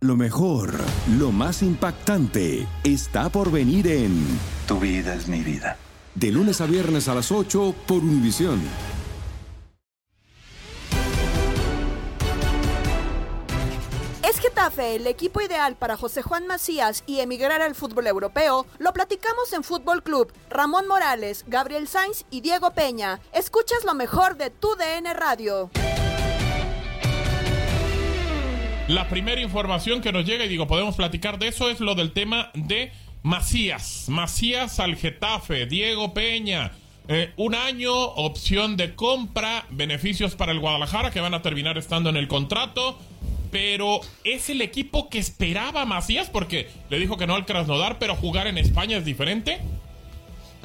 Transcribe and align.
Lo 0.00 0.14
mejor, 0.14 0.74
lo 1.18 1.32
más 1.32 1.62
impactante, 1.62 2.66
está 2.84 3.30
por 3.30 3.50
venir 3.50 3.86
en 3.86 4.26
Tu 4.68 4.78
vida 4.78 5.14
es 5.14 5.26
mi 5.26 5.40
vida. 5.40 5.78
De 6.14 6.30
lunes 6.30 6.60
a 6.60 6.66
viernes 6.66 7.08
a 7.08 7.14
las 7.14 7.32
8 7.32 7.74
por 7.86 8.02
Univisión. 8.02 8.60
¿Es 14.22 14.38
Getafe 14.38 14.96
el 14.96 15.06
equipo 15.06 15.40
ideal 15.40 15.76
para 15.76 15.96
José 15.96 16.20
Juan 16.20 16.46
Macías 16.46 17.02
y 17.06 17.20
emigrar 17.20 17.62
al 17.62 17.74
fútbol 17.74 18.06
europeo? 18.06 18.66
Lo 18.78 18.92
platicamos 18.92 19.50
en 19.54 19.64
Fútbol 19.64 20.02
Club. 20.02 20.30
Ramón 20.50 20.86
Morales, 20.86 21.46
Gabriel 21.46 21.88
Sainz 21.88 22.26
y 22.30 22.42
Diego 22.42 22.72
Peña. 22.72 23.18
Escuchas 23.32 23.82
lo 23.86 23.94
mejor 23.94 24.36
de 24.36 24.50
tu 24.50 24.74
DN 24.76 25.14
Radio. 25.14 25.70
La 28.88 29.08
primera 29.08 29.40
información 29.40 30.00
que 30.00 30.12
nos 30.12 30.24
llega, 30.24 30.44
y 30.44 30.48
digo, 30.48 30.68
podemos 30.68 30.94
platicar 30.94 31.40
de 31.40 31.48
eso, 31.48 31.68
es 31.70 31.80
lo 31.80 31.96
del 31.96 32.12
tema 32.12 32.52
de 32.54 32.92
Macías. 33.24 34.04
Macías 34.08 34.78
al 34.78 34.94
Getafe, 34.94 35.66
Diego 35.66 36.14
Peña. 36.14 36.70
Eh, 37.08 37.32
un 37.36 37.56
año, 37.56 37.92
opción 37.92 38.76
de 38.76 38.94
compra, 38.94 39.66
beneficios 39.70 40.36
para 40.36 40.52
el 40.52 40.60
Guadalajara 40.60 41.10
que 41.10 41.20
van 41.20 41.34
a 41.34 41.42
terminar 41.42 41.76
estando 41.78 42.10
en 42.10 42.16
el 42.16 42.28
contrato. 42.28 42.96
Pero 43.50 44.00
es 44.22 44.50
el 44.50 44.60
equipo 44.60 45.08
que 45.08 45.18
esperaba 45.18 45.84
Macías 45.84 46.30
porque 46.30 46.68
le 46.88 47.00
dijo 47.00 47.16
que 47.16 47.26
no 47.26 47.34
al 47.34 47.44
Krasnodar, 47.44 47.98
pero 47.98 48.14
jugar 48.14 48.46
en 48.46 48.56
España 48.56 48.98
es 48.98 49.04
diferente. 49.04 49.58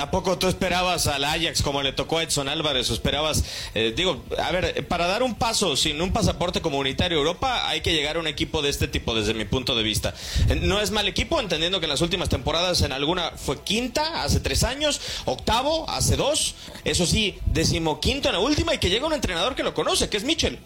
¿A 0.01 0.09
poco 0.09 0.37
tú 0.39 0.47
esperabas 0.47 1.05
al 1.05 1.23
Ajax 1.23 1.61
como 1.61 1.83
le 1.83 1.93
tocó 1.93 2.17
a 2.17 2.23
Edson 2.23 2.49
Álvarez? 2.49 2.89
¿O 2.89 2.93
esperabas, 2.93 3.43
eh, 3.75 3.93
digo, 3.95 4.23
a 4.43 4.51
ver, 4.51 4.87
para 4.87 5.05
dar 5.05 5.21
un 5.21 5.35
paso 5.35 5.77
sin 5.77 6.01
un 6.01 6.11
pasaporte 6.11 6.59
comunitario 6.59 7.19
a 7.19 7.21
Europa 7.21 7.69
hay 7.69 7.81
que 7.81 7.93
llegar 7.93 8.17
a 8.17 8.19
un 8.19 8.27
equipo 8.27 8.61
de 8.63 8.69
este 8.69 8.87
tipo 8.87 9.13
desde 9.13 9.35
mi 9.35 9.45
punto 9.45 9.75
de 9.75 9.83
vista. 9.83 10.13
Eh, 10.49 10.55
No 10.55 10.81
es 10.81 10.89
mal 10.89 11.07
equipo, 11.07 11.39
entendiendo 11.39 11.79
que 11.79 11.85
en 11.85 11.91
las 11.91 12.01
últimas 12.01 12.29
temporadas 12.29 12.81
en 12.81 12.91
alguna 12.91 13.31
fue 13.35 13.61
quinta 13.63 14.23
hace 14.23 14.39
tres 14.39 14.63
años, 14.63 14.99
octavo 15.25 15.89
hace 15.89 16.15
dos, 16.15 16.55
eso 16.83 17.05
sí, 17.05 17.37
decimoquinto 17.45 18.29
en 18.29 18.33
la 18.33 18.39
última 18.39 18.73
y 18.73 18.79
que 18.79 18.89
llega 18.89 19.05
un 19.05 19.13
entrenador 19.13 19.55
que 19.55 19.63
lo 19.63 19.73
conoce, 19.73 20.09
que 20.09 20.17
es 20.17 20.23
Mitchell. 20.23 20.57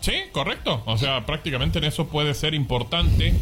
Sí, 0.00 0.12
correcto. 0.32 0.82
O 0.84 0.98
sea, 0.98 1.24
prácticamente 1.24 1.78
en 1.78 1.84
eso 1.84 2.08
puede 2.08 2.34
ser 2.34 2.52
importante. 2.52 3.32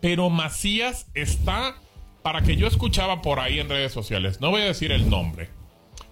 Pero 0.00 0.30
Macías 0.30 1.06
está 1.14 1.76
para 2.26 2.42
que 2.42 2.56
yo 2.56 2.66
escuchaba 2.66 3.22
por 3.22 3.38
ahí 3.38 3.60
en 3.60 3.68
redes 3.68 3.92
sociales. 3.92 4.40
No 4.40 4.50
voy 4.50 4.62
a 4.62 4.64
decir 4.64 4.90
el 4.90 5.08
nombre. 5.08 5.48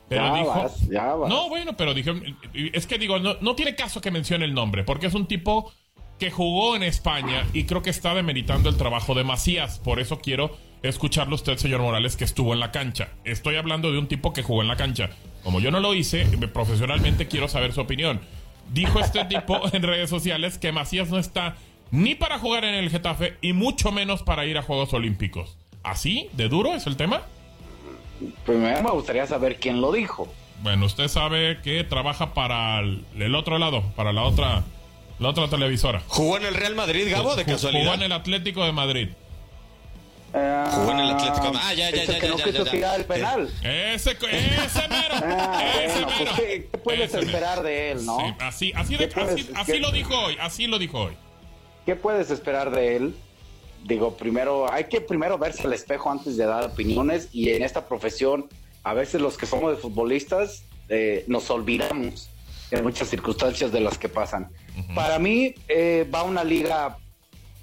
Pero 0.08 0.24
Ya 0.24 0.34
dijo. 0.38 0.48
vas, 0.48 0.88
ya 0.88 1.12
vas. 1.16 1.28
No, 1.28 1.48
bueno, 1.48 1.76
pero 1.76 1.92
dije. 1.92 2.12
Es 2.72 2.86
que 2.86 2.98
digo, 2.98 3.18
no, 3.18 3.34
no 3.40 3.56
tiene 3.56 3.74
caso 3.74 4.00
que 4.00 4.12
mencione 4.12 4.44
el 4.44 4.54
nombre, 4.54 4.84
porque 4.84 5.08
es 5.08 5.14
un 5.14 5.26
tipo 5.26 5.72
que 6.20 6.30
jugó 6.30 6.76
en 6.76 6.84
España 6.84 7.44
y 7.52 7.64
creo 7.64 7.82
que 7.82 7.90
está 7.90 8.14
demeritando 8.14 8.68
el 8.68 8.76
trabajo 8.76 9.16
de 9.16 9.24
Macías. 9.24 9.80
Por 9.80 9.98
eso 9.98 10.20
quiero 10.20 10.56
escucharlo 10.84 11.34
usted, 11.34 11.56
señor 11.56 11.80
Morales, 11.80 12.14
que 12.14 12.22
estuvo 12.22 12.52
en 12.54 12.60
la 12.60 12.70
cancha. 12.70 13.08
Estoy 13.24 13.56
hablando 13.56 13.90
de 13.90 13.98
un 13.98 14.06
tipo 14.06 14.32
que 14.32 14.44
jugó 14.44 14.62
en 14.62 14.68
la 14.68 14.76
cancha. 14.76 15.10
Como 15.42 15.58
yo 15.58 15.72
no 15.72 15.80
lo 15.80 15.94
hice, 15.94 16.26
profesionalmente 16.52 17.26
quiero 17.26 17.48
saber 17.48 17.72
su 17.72 17.80
opinión. 17.80 18.20
Dijo 18.72 19.00
este 19.00 19.24
tipo 19.28 19.62
en 19.72 19.82
redes 19.82 20.10
sociales 20.10 20.58
que 20.58 20.70
Macías 20.70 21.10
no 21.10 21.18
está 21.18 21.56
ni 21.90 22.14
para 22.14 22.38
jugar 22.38 22.64
en 22.64 22.76
el 22.76 22.88
Getafe 22.88 23.36
y 23.40 23.52
mucho 23.52 23.90
menos 23.90 24.22
para 24.22 24.46
ir 24.46 24.58
a 24.58 24.62
Juegos 24.62 24.92
Olímpicos. 24.94 25.58
¿Así? 25.84 26.28
¿De 26.32 26.48
duro 26.48 26.74
es 26.74 26.86
el 26.86 26.96
tema? 26.96 27.22
Primero 28.46 28.82
me 28.82 28.90
gustaría 28.90 29.26
saber 29.26 29.56
quién 29.60 29.80
lo 29.80 29.92
dijo. 29.92 30.32
Bueno, 30.62 30.86
usted 30.86 31.08
sabe 31.08 31.60
que 31.62 31.84
trabaja 31.84 32.32
para 32.32 32.80
el, 32.80 33.04
el 33.18 33.34
otro 33.34 33.58
lado, 33.58 33.82
para 33.96 34.12
la 34.12 34.22
otra, 34.22 34.62
la 35.18 35.28
otra 35.28 35.48
televisora. 35.48 36.02
¿Jugó 36.08 36.38
en 36.38 36.46
el 36.46 36.54
Real 36.54 36.74
Madrid, 36.74 37.06
Gabo, 37.10 37.36
de 37.36 37.44
casualidad? 37.44 37.82
Jugó 37.84 37.94
en 37.94 38.02
el 38.02 38.12
Atlético 38.12 38.64
de 38.64 38.72
Madrid. 38.72 39.08
Jugó 40.32 40.90
en 40.92 40.98
el 41.00 41.10
Atlético. 41.10 41.52
Ah, 41.54 41.74
ya, 41.74 41.90
ya, 41.90 42.02
Ese 42.02 42.12
ya, 42.14 42.18
que 42.20 42.26
ya, 42.26 42.32
no 42.32 42.38
ya, 42.38 42.44
quiso 42.44 42.64
ya. 42.64 42.70
tirar 42.70 42.98
el 43.00 43.06
penal. 43.06 43.50
Ese, 43.62 44.16
co- 44.16 44.26
ese 44.26 44.88
mero. 44.88 45.14
Ah, 45.22 45.62
ese 45.84 45.92
bueno, 46.02 46.06
mero. 46.18 46.30
pues, 46.34 46.40
¿qué, 46.40 46.68
qué 46.72 46.78
puedes 46.78 47.00
Ese 47.10 47.16
mero. 47.18 47.26
esperar 47.28 47.62
de 47.62 47.90
él, 47.92 48.06
no? 48.06 48.18
Sí, 48.18 48.24
así, 48.40 48.72
así, 48.74 48.96
de- 48.96 49.08
¿Qué 49.08 49.14
puedes- 49.14 49.32
así, 49.34 49.50
así 49.54 49.72
qué- 49.72 49.80
lo 49.80 49.92
dijo 49.92 50.18
hoy, 50.18 50.36
así 50.40 50.66
lo 50.66 50.78
dijo 50.78 50.98
hoy. 51.02 51.12
¿Qué 51.86 51.94
puedes 51.94 52.30
esperar 52.30 52.70
de 52.70 52.96
él? 52.96 53.16
Digo, 53.84 54.16
primero, 54.16 54.70
hay 54.72 54.84
que 54.84 55.00
primero 55.00 55.38
verse 55.38 55.66
al 55.66 55.72
espejo 55.74 56.10
antes 56.10 56.36
de 56.36 56.46
dar 56.46 56.64
opiniones 56.64 57.28
y 57.32 57.50
en 57.50 57.62
esta 57.62 57.86
profesión, 57.86 58.46
a 58.82 58.94
veces 58.94 59.20
los 59.20 59.36
que 59.36 59.46
somos 59.46 59.70
de 59.70 59.76
futbolistas 59.76 60.64
eh, 60.88 61.24
nos 61.26 61.50
olvidamos 61.50 62.30
de 62.70 62.82
muchas 62.82 63.08
circunstancias 63.08 63.72
de 63.72 63.80
las 63.80 63.98
que 63.98 64.08
pasan. 64.08 64.50
Para 64.94 65.18
mí 65.18 65.54
eh, 65.68 66.08
va 66.12 66.22
una 66.22 66.44
liga 66.44 66.98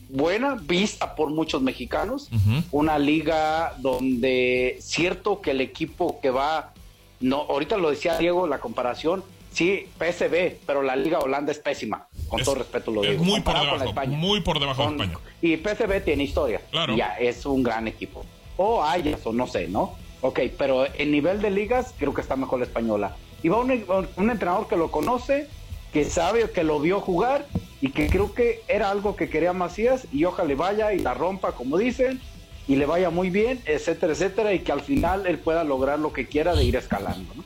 buena, 0.09 0.55
vista 0.55 1.15
por 1.15 1.29
muchos 1.29 1.61
mexicanos, 1.61 2.29
una 2.71 2.99
liga 2.99 3.73
donde 3.79 4.77
cierto 4.79 5.41
que 5.41 5.51
el 5.51 5.61
equipo 5.61 6.19
que 6.21 6.29
va, 6.29 6.73
no, 7.19 7.41
ahorita 7.41 7.77
lo 7.77 7.89
decía 7.89 8.17
Diego, 8.17 8.47
la 8.47 8.59
comparación, 8.59 9.23
sí, 9.51 9.87
PSV, 9.97 10.59
pero 10.65 10.81
la 10.81 10.95
liga 10.95 11.19
Holanda 11.19 11.51
es 11.51 11.59
pésima, 11.59 12.07
con 12.31 12.39
Es- 12.39 12.45
todo 12.45 12.55
respeto 12.55 12.89
lo 12.91 13.03
es 13.03 13.11
digo. 13.11 13.23
muy 13.23 13.41
por 13.41 13.53
comparado 13.53 13.69
con 13.69 13.77
la 13.79 13.83
debajo, 13.85 13.99
España. 14.01 14.17
muy 14.17 14.41
por 14.41 14.59
debajo 14.59 14.83
de 14.83 14.89
España. 14.91 15.13
Y 15.41 15.57
PSV 15.57 16.01
tiene 16.03 16.23
historia, 16.23 16.61
Claro. 16.71 16.95
ya 16.95 17.17
es 17.19 17.45
un 17.45 17.61
gran 17.61 17.87
equipo. 17.87 18.25
O 18.57 18.81
Ajax, 18.81 19.25
o 19.27 19.33
no 19.33 19.45
sé, 19.47 19.67
¿no? 19.67 19.95
Ok, 20.21 20.39
pero 20.57 20.85
en 20.97 21.11
nivel 21.11 21.41
de 21.41 21.51
ligas 21.51 21.93
creo 21.99 22.13
que 22.13 22.21
está 22.21 22.35
mejor 22.35 22.59
la 22.59 22.65
española. 22.65 23.15
Y 23.43 23.49
va 23.49 23.57
un, 23.59 23.71
un 24.15 24.29
entrenador 24.31 24.67
que 24.67 24.77
lo 24.77 24.89
conoce, 24.91 25.47
que 25.91 26.05
sabe, 26.05 26.49
que 26.51 26.63
lo 26.63 26.79
vio 26.79 27.01
jugar 27.01 27.45
y 27.81 27.89
que 27.91 28.07
creo 28.07 28.33
que 28.33 28.61
era 28.67 28.89
algo 28.91 29.15
que 29.15 29.29
quería 29.29 29.51
Macías 29.51 30.07
y 30.13 30.23
ojalá 30.25 30.47
le 30.47 30.55
vaya 30.55 30.93
y 30.93 30.99
la 30.99 31.13
rompa, 31.13 31.51
como 31.53 31.77
dicen, 31.77 32.21
y 32.67 32.75
le 32.75 32.85
vaya 32.85 33.09
muy 33.09 33.29
bien, 33.31 33.59
etcétera, 33.65 34.13
etcétera, 34.13 34.53
y 34.53 34.59
que 34.59 34.71
al 34.71 34.81
final 34.81 35.25
él 35.25 35.39
pueda 35.39 35.63
lograr 35.63 35.97
lo 35.99 36.13
que 36.13 36.27
quiera 36.27 36.53
de 36.55 36.63
ir 36.63 36.75
escalando, 36.75 37.33
¿no? 37.35 37.43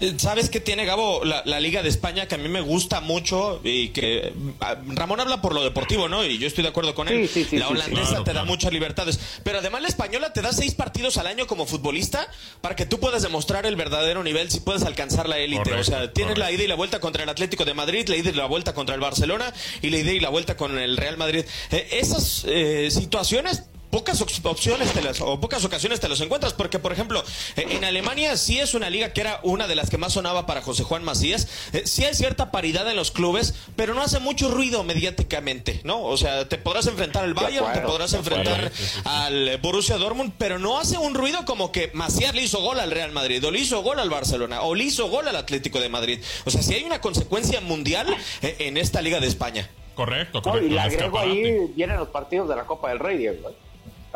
Eh, 0.00 0.14
¿Sabes 0.18 0.50
qué 0.50 0.60
tiene, 0.60 0.84
Gabo, 0.84 1.24
la, 1.24 1.60
Liga 1.60 1.82
de 1.82 1.88
España 1.88 2.26
que 2.28 2.34
a 2.34 2.38
mí 2.38 2.48
me 2.48 2.60
gusta 2.60 3.00
mucho 3.00 3.60
y 3.64 3.88
que 3.88 4.32
ah, 4.60 4.76
Ramón 4.88 5.20
habla 5.20 5.40
por 5.40 5.54
lo 5.54 5.64
deportivo, 5.64 6.08
¿no? 6.08 6.24
Y 6.24 6.38
yo 6.38 6.46
estoy 6.46 6.62
de 6.62 6.68
acuerdo 6.68 6.94
con 6.94 7.08
él. 7.08 7.30
la 7.52 7.68
holandesa 7.68 8.22
te 8.22 8.32
da 8.32 8.44
muchas 8.44 8.72
libertades, 8.72 9.18
pero 9.42 9.58
además 9.58 9.82
la 9.82 9.88
española 9.88 10.32
te 10.32 10.42
da 10.42 10.52
seis 10.52 10.74
partidos 10.74 11.16
al 11.16 11.26
año 11.26 11.46
como 11.46 11.66
futbolista 11.66 12.28
para 12.60 12.76
que 12.76 12.84
tú 12.84 13.00
puedas 13.00 13.22
demostrar 13.22 13.64
el 13.64 13.76
verdadero 13.76 14.22
nivel 14.22 14.50
si 14.50 14.60
puedes 14.60 14.82
alcanzar 14.82 15.28
la 15.28 15.38
élite. 15.38 15.72
O 15.72 15.84
sea, 15.84 16.12
tienes 16.12 16.36
la 16.36 16.52
ida 16.52 16.64
y 16.64 16.66
la 16.66 16.74
vuelta 16.74 17.00
contra 17.00 17.22
el 17.22 17.28
Atlético 17.28 17.64
de 17.64 17.72
Madrid, 17.72 18.06
la 18.08 18.16
ida 18.16 18.30
y 18.30 18.34
la 18.34 18.46
vuelta 18.46 18.74
contra 18.74 18.94
el 18.94 19.00
Barcelona 19.00 19.52
y 19.80 19.90
la 19.90 19.98
ida 19.98 20.12
y 20.12 20.20
la 20.20 20.28
vuelta 20.28 20.56
con 20.56 20.78
el 20.78 20.96
Real 20.96 21.16
Madrid. 21.16 21.44
Eh, 21.70 21.88
esas 21.92 22.44
eh, 22.46 22.90
situaciones 22.90 23.62
pocas 23.90 24.20
opciones 24.20 24.92
te 24.92 25.02
las, 25.02 25.20
o 25.20 25.40
pocas 25.40 25.64
ocasiones 25.64 26.00
te 26.00 26.08
los 26.08 26.20
encuentras, 26.20 26.52
porque 26.52 26.78
por 26.78 26.92
ejemplo, 26.92 27.22
eh, 27.56 27.66
en 27.70 27.84
Alemania 27.84 28.36
sí 28.36 28.58
es 28.58 28.74
una 28.74 28.90
liga 28.90 29.12
que 29.12 29.20
era 29.20 29.40
una 29.42 29.66
de 29.66 29.74
las 29.74 29.90
que 29.90 29.98
más 29.98 30.12
sonaba 30.12 30.46
para 30.46 30.62
José 30.62 30.82
Juan 30.82 31.04
Macías, 31.04 31.48
eh, 31.72 31.82
sí 31.86 32.04
hay 32.04 32.14
cierta 32.14 32.50
paridad 32.50 32.88
en 32.90 32.96
los 32.96 33.10
clubes, 33.10 33.54
pero 33.76 33.94
no 33.94 34.02
hace 34.02 34.18
mucho 34.18 34.50
ruido 34.50 34.84
mediáticamente, 34.84 35.80
¿no? 35.84 36.02
O 36.02 36.16
sea, 36.16 36.48
te 36.48 36.58
podrás 36.58 36.86
enfrentar 36.86 37.24
al 37.24 37.34
Bayern, 37.34 37.72
te 37.72 37.80
podrás 37.80 38.12
enfrentar 38.12 38.70
al 39.04 39.58
Borussia 39.58 39.96
Dortmund, 39.96 40.32
pero 40.38 40.58
no 40.58 40.78
hace 40.78 40.98
un 40.98 41.14
ruido 41.14 41.44
como 41.44 41.72
que 41.72 41.90
Macías 41.94 42.34
le 42.34 42.42
hizo 42.42 42.60
gol 42.60 42.80
al 42.80 42.90
Real 42.90 43.12
Madrid, 43.12 43.44
o 43.44 43.50
le 43.50 43.60
hizo 43.60 43.82
gol 43.82 43.98
al 43.98 44.10
Barcelona, 44.10 44.62
o 44.62 44.74
le 44.74 44.84
hizo 44.84 45.08
gol 45.08 45.28
al 45.28 45.36
Atlético 45.36 45.80
de 45.80 45.88
Madrid. 45.88 46.20
O 46.44 46.50
sea, 46.50 46.62
si 46.62 46.74
hay 46.74 46.84
una 46.84 47.00
consecuencia 47.00 47.60
mundial 47.60 48.06
eh, 48.42 48.56
en 48.60 48.76
esta 48.76 49.02
liga 49.02 49.20
de 49.20 49.26
España. 49.26 49.68
Correcto, 49.94 50.42
correcto. 50.42 50.66
y 50.66 50.70
le 50.70 50.80
agrego 50.80 51.18
ahí 51.18 51.72
vienen 51.74 51.96
los 51.96 52.08
partidos 52.08 52.48
de 52.48 52.56
la 52.56 52.66
Copa 52.66 52.90
del 52.90 52.98
Rey, 52.98 53.16
Diego. 53.16 53.50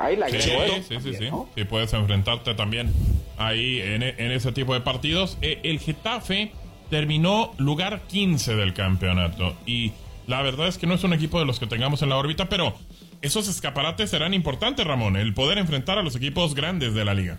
Ahí 0.01 0.17
la 0.17 0.31
sí, 0.31 0.41
sí, 0.41 0.51
sí, 0.89 1.13
sí, 1.13 1.31
sí. 1.55 1.65
puedes 1.65 1.93
enfrentarte 1.93 2.55
también 2.55 2.91
ahí 3.37 3.81
en, 3.81 4.03
en 4.03 4.33
ese 4.33 4.51
tipo 4.51 4.73
de 4.73 4.81
partidos. 4.81 5.37
Eh, 5.43 5.61
el 5.63 5.79
Getafe 5.79 6.53
terminó 6.89 7.53
lugar 7.59 8.01
15 8.09 8.57
del 8.57 8.73
campeonato 8.73 9.55
y 9.67 9.93
la 10.27 10.41
verdad 10.41 10.69
es 10.69 10.79
que 10.79 10.87
no 10.87 10.95
es 10.95 11.05
un 11.05 11.13
equipo 11.13 11.39
de 11.39 11.45
los 11.45 11.61
que 11.61 11.67
tengamos 11.67 12.01
en 12.01 12.09
la 12.09 12.17
órbita, 12.17 12.49
pero 12.49 12.75
esos 13.21 13.47
escaparates 13.47 14.09
serán 14.09 14.33
importantes, 14.33 14.87
Ramón, 14.87 15.17
el 15.17 15.35
poder 15.35 15.59
enfrentar 15.59 15.99
a 15.99 16.03
los 16.03 16.17
equipos 16.17 16.55
grandes 16.55 16.95
de 16.95 17.05
la 17.05 17.13
liga. 17.13 17.39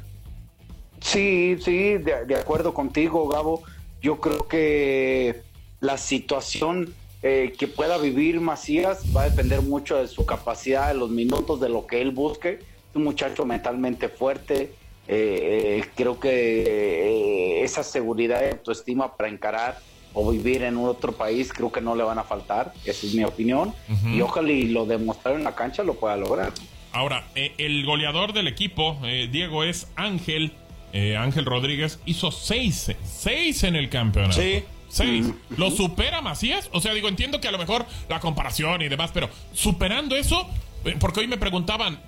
Sí, 0.99 1.57
sí, 1.59 1.97
de, 1.97 2.25
de 2.27 2.35
acuerdo 2.35 2.75
contigo, 2.75 3.27
Gabo. 3.27 3.63
Yo 4.03 4.21
creo 4.21 4.47
que 4.47 5.41
la 5.79 5.97
situación 5.97 6.93
eh, 7.23 7.53
que 7.57 7.67
pueda 7.67 7.99
vivir 7.99 8.39
Macías 8.39 9.03
va 9.15 9.23
a 9.23 9.29
depender 9.29 9.61
mucho 9.61 9.97
de 9.97 10.07
su 10.07 10.25
capacidad, 10.25 10.87
de 10.87 10.95
los 10.95 11.11
minutos, 11.11 11.59
de 11.59 11.69
lo 11.69 11.85
que 11.85 12.01
él 12.01 12.11
busque. 12.11 12.53
Es 12.53 12.95
un 12.95 13.03
muchacho 13.03 13.45
mentalmente 13.45 14.09
fuerte. 14.09 14.73
Eh, 15.07 15.79
eh, 15.79 15.85
creo 15.95 16.19
que 16.19 17.63
esa 17.63 17.83
seguridad 17.83 18.41
y 18.41 18.51
autoestima 18.51 19.15
para 19.15 19.29
encarar 19.29 19.79
o 20.13 20.29
vivir 20.31 20.63
en 20.63 20.77
otro 20.77 21.11
país 21.11 21.53
creo 21.53 21.71
que 21.71 21.79
no 21.79 21.95
le 21.95 22.03
van 22.03 22.17
a 22.17 22.23
faltar. 22.23 22.73
Esa 22.85 23.05
es 23.05 23.13
mi 23.13 23.23
opinión. 23.23 23.73
Y 24.03 24.21
ojalá 24.21 24.51
y 24.51 24.63
lo 24.63 24.85
demostrar 24.85 25.35
en 25.35 25.43
la 25.43 25.53
cancha 25.55 25.83
lo 25.83 25.93
pueda 25.93 26.17
lograr. 26.17 26.51
Ahora, 26.91 27.27
el 27.35 27.85
goleador 27.85 28.33
del 28.33 28.47
equipo, 28.47 28.97
Diego, 29.31 29.63
es 29.63 29.87
Ángel. 29.95 30.53
Ángel 30.93 31.45
Rodríguez 31.45 31.99
hizo 32.05 32.31
seis, 32.31 32.91
seis 33.03 33.63
en 33.63 33.75
el 33.75 33.89
campeonato. 33.89 34.41
Sí. 34.41 34.63
Seis. 34.91 35.31
¿Lo 35.55 35.71
supera 35.71 36.21
Macías? 36.21 36.69
O 36.73 36.81
sea, 36.81 36.93
digo, 36.93 37.07
entiendo 37.07 37.39
que 37.39 37.47
a 37.47 37.51
lo 37.51 37.57
mejor 37.57 37.85
la 38.09 38.19
comparación 38.19 38.81
y 38.81 38.89
demás, 38.89 39.11
pero 39.13 39.29
superando 39.53 40.17
eso, 40.17 40.49
eh, 40.83 40.97
porque 40.99 41.21
hoy 41.21 41.27
me 41.27 41.37
preguntaban, 41.37 41.99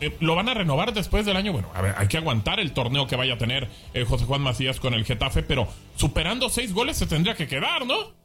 eh, 0.00 0.16
¿lo 0.20 0.36
van 0.36 0.48
a 0.48 0.54
renovar 0.54 0.94
después 0.94 1.26
del 1.26 1.36
año? 1.36 1.52
Bueno, 1.52 1.68
a 1.74 1.82
ver, 1.82 1.94
hay 1.98 2.06
que 2.06 2.18
aguantar 2.18 2.60
el 2.60 2.72
torneo 2.72 3.08
que 3.08 3.16
vaya 3.16 3.34
a 3.34 3.38
tener 3.38 3.68
eh, 3.94 4.04
José 4.04 4.26
Juan 4.26 4.42
Macías 4.42 4.78
con 4.78 4.94
el 4.94 5.04
Getafe, 5.04 5.42
pero 5.42 5.66
superando 5.96 6.48
seis 6.48 6.72
goles 6.72 6.96
se 6.96 7.06
tendría 7.06 7.34
que 7.34 7.48
quedar, 7.48 7.84
¿no? 7.84 8.19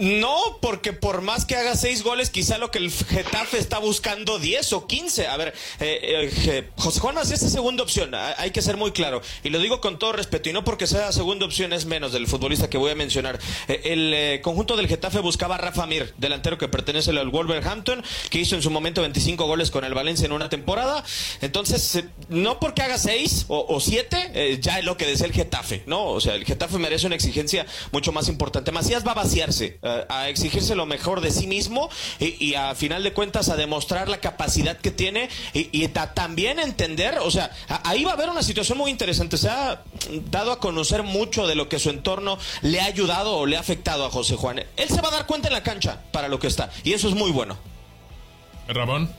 No, 0.00 0.58
porque 0.60 0.92
por 0.92 1.22
más 1.22 1.44
que 1.44 1.54
haga 1.54 1.76
seis 1.76 2.02
goles, 2.02 2.30
quizá 2.30 2.58
lo 2.58 2.70
que 2.70 2.78
el 2.78 2.90
Getafe 2.90 3.58
está 3.58 3.78
buscando 3.78 4.38
10 4.38 4.72
o 4.72 4.86
15. 4.88 5.28
A 5.28 5.36
ver, 5.36 5.54
eh, 5.78 6.30
eh, 6.46 6.70
José 6.76 6.98
Juan 6.98 7.14
Macías 7.14 7.42
es 7.42 7.52
segunda 7.52 7.84
opción, 7.84 8.12
hay 8.14 8.50
que 8.50 8.60
ser 8.60 8.76
muy 8.76 8.90
claro. 8.90 9.22
Y 9.44 9.50
lo 9.50 9.60
digo 9.60 9.80
con 9.80 9.98
todo 9.98 10.12
respeto, 10.12 10.48
y 10.48 10.52
no 10.52 10.64
porque 10.64 10.88
sea 10.88 11.12
segunda 11.12 11.46
opción 11.46 11.72
es 11.72 11.86
menos 11.86 12.12
del 12.12 12.26
futbolista 12.26 12.68
que 12.68 12.76
voy 12.76 12.90
a 12.90 12.96
mencionar. 12.96 13.38
Eh, 13.68 13.80
el 13.84 14.40
conjunto 14.40 14.76
del 14.76 14.88
Getafe 14.88 15.20
buscaba 15.20 15.54
a 15.54 15.58
Rafa 15.58 15.86
Mir, 15.86 16.12
delantero 16.16 16.58
que 16.58 16.66
pertenece 16.66 17.10
al 17.10 17.28
Wolverhampton, 17.28 18.02
que 18.30 18.40
hizo 18.40 18.56
en 18.56 18.62
su 18.62 18.70
momento 18.70 19.02
25 19.02 19.46
goles 19.46 19.70
con 19.70 19.84
el 19.84 19.94
Valencia 19.94 20.26
en 20.26 20.32
una 20.32 20.48
temporada. 20.48 21.04
Entonces, 21.40 22.02
no 22.28 22.58
porque 22.58 22.82
haga 22.82 22.98
seis 22.98 23.44
o, 23.48 23.78
siete, 23.80 24.58
ya 24.60 24.78
es 24.80 24.84
lo 24.84 24.96
que 24.96 25.06
desea 25.06 25.26
el 25.26 25.32
Getafe, 25.32 25.84
¿no? 25.86 26.06
O 26.06 26.20
sea, 26.20 26.34
el 26.34 26.44
Getafe 26.44 26.78
merece 26.78 27.06
una 27.06 27.14
exigencia 27.14 27.64
mucho 27.92 28.10
más 28.10 28.28
importante. 28.28 28.72
Macías 28.72 29.06
va 29.06 29.12
a 29.12 29.27
vaciarse 29.28 29.78
eh, 29.82 30.04
a 30.08 30.28
exigirse 30.28 30.74
lo 30.74 30.86
mejor 30.86 31.20
de 31.20 31.30
sí 31.30 31.46
mismo 31.46 31.90
y, 32.18 32.54
a 32.54 32.74
final 32.74 33.02
de 33.02 33.12
cuentas 33.12 33.50
a 33.50 33.56
demostrar 33.56 34.08
la 34.08 34.18
capacidad 34.18 34.76
que 34.76 34.90
tiene 34.90 35.28
y, 35.52 35.86
también 35.88 36.58
entender, 36.58 37.18
o 37.18 37.30
sea, 37.30 37.50
ahí 37.84 38.04
va 38.04 38.12
a 38.12 38.14
haber 38.14 38.30
una 38.30 38.42
situación 38.42 38.78
muy 38.78 38.90
interesante. 38.90 39.36
Se 39.36 39.48
ha 39.48 39.82
dado 40.30 40.52
a 40.52 40.60
conocer 40.60 41.02
mucho 41.02 41.46
de 41.46 41.54
lo 41.54 41.68
que 41.68 41.78
su 41.78 41.90
entorno 41.90 42.38
le 42.62 42.80
ha 42.80 42.86
ayudado 42.86 43.36
o 43.36 43.46
le 43.46 43.56
ha 43.56 43.60
afectado 43.60 44.06
a 44.06 44.10
José 44.10 44.36
Juan. 44.36 44.60
Él 44.76 44.88
se 44.88 45.00
va 45.00 45.08
a 45.08 45.12
dar 45.12 45.26
cuenta 45.26 45.48
en 45.48 45.54
la 45.54 45.62
cancha 45.62 46.02
para 46.12 46.28
lo 46.28 46.38
que 46.38 46.46
está 46.46 46.70
y 46.84 46.92
eso 46.94 47.08
es 47.08 47.14
muy 47.14 47.30
bueno. 47.30 47.58
Ramón. 48.68 49.10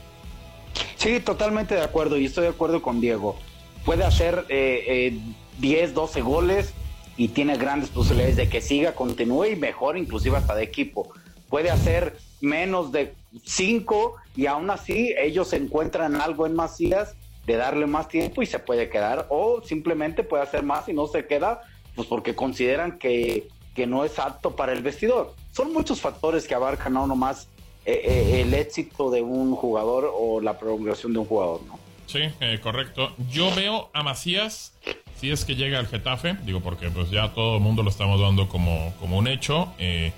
Sí, 0.97 1.19
totalmente 1.19 1.75
de 1.75 1.81
acuerdo 1.81 2.17
y 2.17 2.25
estoy 2.25 2.43
de 2.43 2.49
acuerdo 2.49 2.81
con 2.81 3.01
Diego. 3.01 3.37
Puede 3.85 4.03
hacer 4.03 4.45
eh, 4.49 5.17
10, 5.59 5.89
eh, 5.89 5.93
12 5.93 6.21
goles 6.21 6.73
y 7.19 7.27
tiene 7.27 7.57
grandes 7.57 7.89
posibilidades 7.89 8.37
de 8.37 8.47
que 8.47 8.61
siga, 8.61 8.95
continúe 8.95 9.47
y 9.47 9.55
mejor 9.57 9.97
inclusive 9.97 10.37
hasta 10.37 10.55
de 10.55 10.63
equipo. 10.63 11.11
Puede 11.49 11.69
hacer 11.69 12.15
menos 12.39 12.93
de 12.93 13.13
cinco 13.43 14.15
y 14.37 14.45
aún 14.45 14.69
así 14.69 15.13
ellos 15.17 15.51
encuentran 15.51 16.15
algo 16.15 16.47
en 16.47 16.55
Macías 16.55 17.15
de 17.45 17.57
darle 17.57 17.87
más 17.87 18.07
tiempo 18.07 18.41
y 18.41 18.45
se 18.45 18.57
puede 18.57 18.87
quedar 18.87 19.27
o 19.29 19.61
simplemente 19.61 20.23
puede 20.23 20.43
hacer 20.43 20.63
más 20.63 20.87
y 20.87 20.93
no 20.93 21.07
se 21.07 21.27
queda 21.27 21.59
pues 21.93 22.07
porque 22.07 22.35
consideran 22.35 22.97
que, 22.97 23.49
que 23.75 23.85
no 23.85 24.05
es 24.05 24.17
apto 24.17 24.55
para 24.55 24.71
el 24.71 24.81
vestidor. 24.81 25.35
Son 25.51 25.73
muchos 25.73 25.99
factores 25.99 26.47
que 26.47 26.55
abarcan 26.55 26.93
no 26.93 27.05
nomás 27.05 27.49
eh, 27.85 28.01
eh, 28.01 28.41
el 28.43 28.53
éxito 28.53 29.11
de 29.11 29.21
un 29.21 29.57
jugador 29.57 30.09
o 30.15 30.39
la 30.39 30.57
prolongación 30.57 31.11
de 31.11 31.19
un 31.19 31.25
jugador, 31.25 31.63
¿no? 31.63 31.79
Sí, 32.05 32.21
eh, 32.39 32.59
correcto. 32.63 33.13
Yo 33.29 33.53
veo 33.53 33.89
a 33.91 34.03
Macías 34.03 34.73
si 35.19 35.31
es 35.31 35.43
que 35.43 35.55
llega 35.55 35.79
al 35.79 35.87
Getafe, 35.87 36.37
digo 36.45 36.61
porque 36.61 36.89
pues 36.89 37.09
ya 37.11 37.29
todo 37.33 37.57
el 37.57 37.61
mundo 37.61 37.83
lo 37.83 37.89
estamos 37.89 38.21
dando 38.21 38.47
como, 38.47 38.93
como 38.99 39.17
un 39.17 39.27
hecho, 39.27 39.73
eh, 39.77 40.13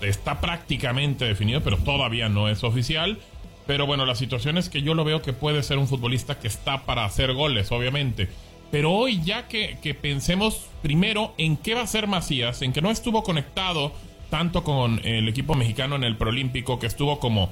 está 0.00 0.40
prácticamente 0.40 1.24
definido, 1.24 1.62
pero 1.62 1.76
todavía 1.78 2.28
no 2.28 2.48
es 2.48 2.62
oficial. 2.64 3.18
Pero 3.66 3.86
bueno, 3.86 4.06
la 4.06 4.14
situación 4.14 4.58
es 4.58 4.68
que 4.68 4.82
yo 4.82 4.94
lo 4.94 5.04
veo 5.04 5.22
que 5.22 5.32
puede 5.32 5.62
ser 5.62 5.78
un 5.78 5.86
futbolista 5.86 6.38
que 6.38 6.48
está 6.48 6.86
para 6.86 7.04
hacer 7.04 7.34
goles, 7.34 7.70
obviamente. 7.70 8.28
Pero 8.70 8.92
hoy 8.92 9.20
ya 9.22 9.48
que, 9.48 9.78
que 9.82 9.94
pensemos 9.94 10.66
primero 10.82 11.34
en 11.36 11.56
qué 11.56 11.74
va 11.74 11.82
a 11.82 11.86
ser 11.86 12.06
Macías, 12.06 12.62
en 12.62 12.72
que 12.72 12.82
no 12.82 12.90
estuvo 12.90 13.22
conectado 13.22 13.92
tanto 14.28 14.64
con 14.64 15.00
el 15.04 15.28
equipo 15.28 15.54
mexicano 15.54 15.96
en 15.96 16.04
el 16.04 16.16
Prolímpico, 16.16 16.78
que 16.78 16.86
estuvo 16.86 17.18
como, 17.18 17.50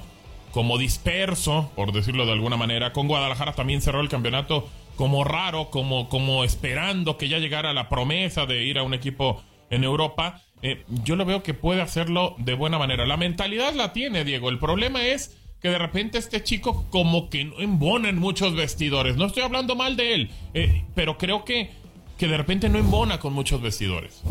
como 0.51 0.77
disperso, 0.77 1.71
por 1.75 1.91
decirlo 1.91 2.25
de 2.25 2.31
alguna 2.31 2.57
manera. 2.57 2.93
Con 2.93 3.07
Guadalajara 3.07 3.53
también 3.53 3.81
cerró 3.81 4.01
el 4.01 4.09
campeonato 4.09 4.67
como 4.99 5.23
raro, 5.23 5.69
como, 5.69 6.09
como 6.09 6.43
esperando 6.43 7.17
que 7.17 7.29
ya 7.29 7.39
llegara 7.39 7.71
la 7.71 7.87
promesa 7.87 8.45
de 8.45 8.65
ir 8.65 8.77
a 8.77 8.83
un 8.83 8.93
equipo 8.93 9.41
en 9.69 9.85
Europa. 9.85 10.41
Eh, 10.61 10.83
yo 11.05 11.15
lo 11.15 11.23
veo 11.23 11.41
que 11.41 11.53
puede 11.53 11.81
hacerlo 11.81 12.35
de 12.37 12.53
buena 12.53 12.77
manera. 12.77 13.05
La 13.05 13.15
mentalidad 13.15 13.73
la 13.73 13.93
tiene, 13.93 14.25
Diego. 14.25 14.49
El 14.49 14.59
problema 14.59 15.01
es 15.05 15.37
que 15.61 15.69
de 15.69 15.77
repente 15.77 16.17
este 16.17 16.43
chico 16.43 16.83
como 16.89 17.29
que 17.29 17.45
no 17.45 17.61
embona 17.61 18.09
en 18.09 18.19
muchos 18.19 18.53
vestidores. 18.55 19.15
No 19.15 19.27
estoy 19.27 19.43
hablando 19.43 19.73
mal 19.73 19.95
de 19.95 20.15
él, 20.15 20.31
eh, 20.53 20.83
pero 20.95 21.17
creo 21.17 21.45
que, 21.45 21.71
que 22.17 22.27
de 22.27 22.35
repente 22.35 22.67
no 22.67 22.77
embona 22.77 23.21
con 23.21 23.31
muchos 23.31 23.61
vestidores. 23.61 24.21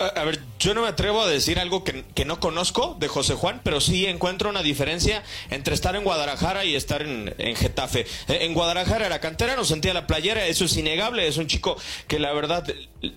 A, 0.00 0.24
ver, 0.24 0.40
yo 0.58 0.72
no 0.72 0.80
me 0.80 0.88
atrevo 0.88 1.20
a 1.20 1.28
decir 1.28 1.58
algo 1.58 1.84
que, 1.84 2.24
no 2.24 2.40
conozco 2.40 2.96
de 2.98 3.06
José 3.06 3.34
Juan, 3.34 3.60
pero 3.62 3.82
sí 3.82 4.06
encuentro 4.06 4.48
una 4.48 4.62
diferencia 4.62 5.22
entre 5.50 5.74
estar 5.74 5.94
en 5.94 6.04
Guadalajara 6.04 6.64
y 6.64 6.74
estar 6.74 7.02
en, 7.02 7.34
Getafe. 7.54 8.06
Eh, 8.28 8.38
en 8.42 8.54
Guadalajara 8.54 9.04
era 9.04 9.20
cantera, 9.20 9.56
no 9.56 9.64
sentía 9.66 9.92
la 9.92 10.06
playera, 10.06 10.46
eso 10.46 10.64
es 10.64 10.76
innegable, 10.78 11.28
es 11.28 11.36
un 11.36 11.48
chico 11.48 11.76
que 12.08 12.18
la 12.18 12.32
verdad 12.32 12.64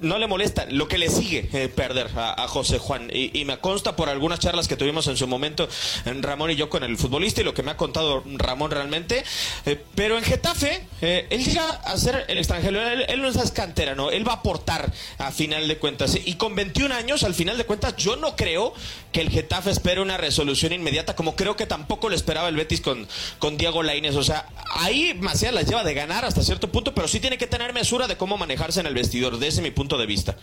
no 0.01 0.17
le 0.17 0.27
molesta 0.27 0.65
lo 0.69 0.89
que 0.89 0.97
le 0.97 1.09
sigue 1.09 1.49
eh, 1.53 1.69
perder 1.69 2.09
a, 2.17 2.47
José 2.49 2.79
Juan. 2.79 3.09
Y, 3.13 3.45
me 3.45 3.57
consta 3.59 3.95
por 3.95 4.09
algunas 4.09 4.39
charlas 4.39 4.67
que 4.67 4.75
tuvimos 4.75 5.07
en 5.07 5.15
su 5.15 5.27
momento 5.27 5.69
en 6.05 6.21
Ramón 6.21 6.51
y 6.51 6.55
yo 6.55 6.69
con 6.69 6.83
el 6.83 6.97
futbolista 6.97 7.41
y 7.41 7.43
lo 7.45 7.53
que 7.53 7.63
me 7.63 7.71
ha 7.71 7.77
contado 7.77 8.23
Ramón 8.25 8.71
realmente. 8.71 9.23
Eh, 9.65 9.81
pero 9.95 10.17
en 10.17 10.23
Getafe, 10.23 10.85
él 11.01 11.45
llega 11.45 11.69
a 11.69 11.97
ser 11.97 12.25
el 12.27 12.37
extranjero, 12.37 12.81
él, 12.81 13.21
no 13.21 13.27
es 13.29 13.51
cantera, 13.51 13.95
¿no? 13.95 14.11
Él 14.11 14.27
va 14.27 14.33
a 14.33 14.35
aportar 14.35 14.91
a 15.17 15.31
final 15.31 15.67
de 15.67 15.77
cuentas 15.77 16.17
y 16.23 16.35
con 16.35 16.55
21 16.73 16.95
años, 16.95 17.23
al 17.23 17.35
final 17.35 17.55
de 17.55 17.65
cuentas, 17.65 17.95
yo 17.97 18.15
no 18.15 18.35
creo 18.35 18.73
que 19.11 19.21
el 19.21 19.29
Getafe 19.29 19.69
espere 19.69 20.01
una 20.01 20.17
resolución 20.17 20.73
inmediata, 20.73 21.15
como 21.15 21.35
creo 21.35 21.55
que 21.55 21.67
tampoco 21.67 22.09
lo 22.09 22.15
esperaba 22.15 22.49
el 22.49 22.55
Betis 22.55 22.81
con, 22.81 23.07
con 23.37 23.57
Diego 23.57 23.83
Lainez. 23.83 24.15
O 24.15 24.23
sea, 24.23 24.47
ahí 24.75 25.13
Macías 25.13 25.53
las 25.53 25.67
lleva 25.67 25.83
de 25.83 25.93
ganar 25.93 26.25
hasta 26.25 26.41
cierto 26.41 26.71
punto, 26.71 26.95
pero 26.95 27.07
sí 27.07 27.19
tiene 27.19 27.37
que 27.37 27.45
tener 27.45 27.73
mesura 27.73 28.07
de 28.07 28.17
cómo 28.17 28.37
manejarse 28.37 28.79
en 28.79 28.87
el 28.87 28.95
vestidor, 28.95 29.37
desde 29.37 29.61
mi 29.61 29.69
punto 29.69 29.99
de 29.99 30.07
vista. 30.07 30.35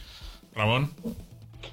Ramón. 0.55 0.95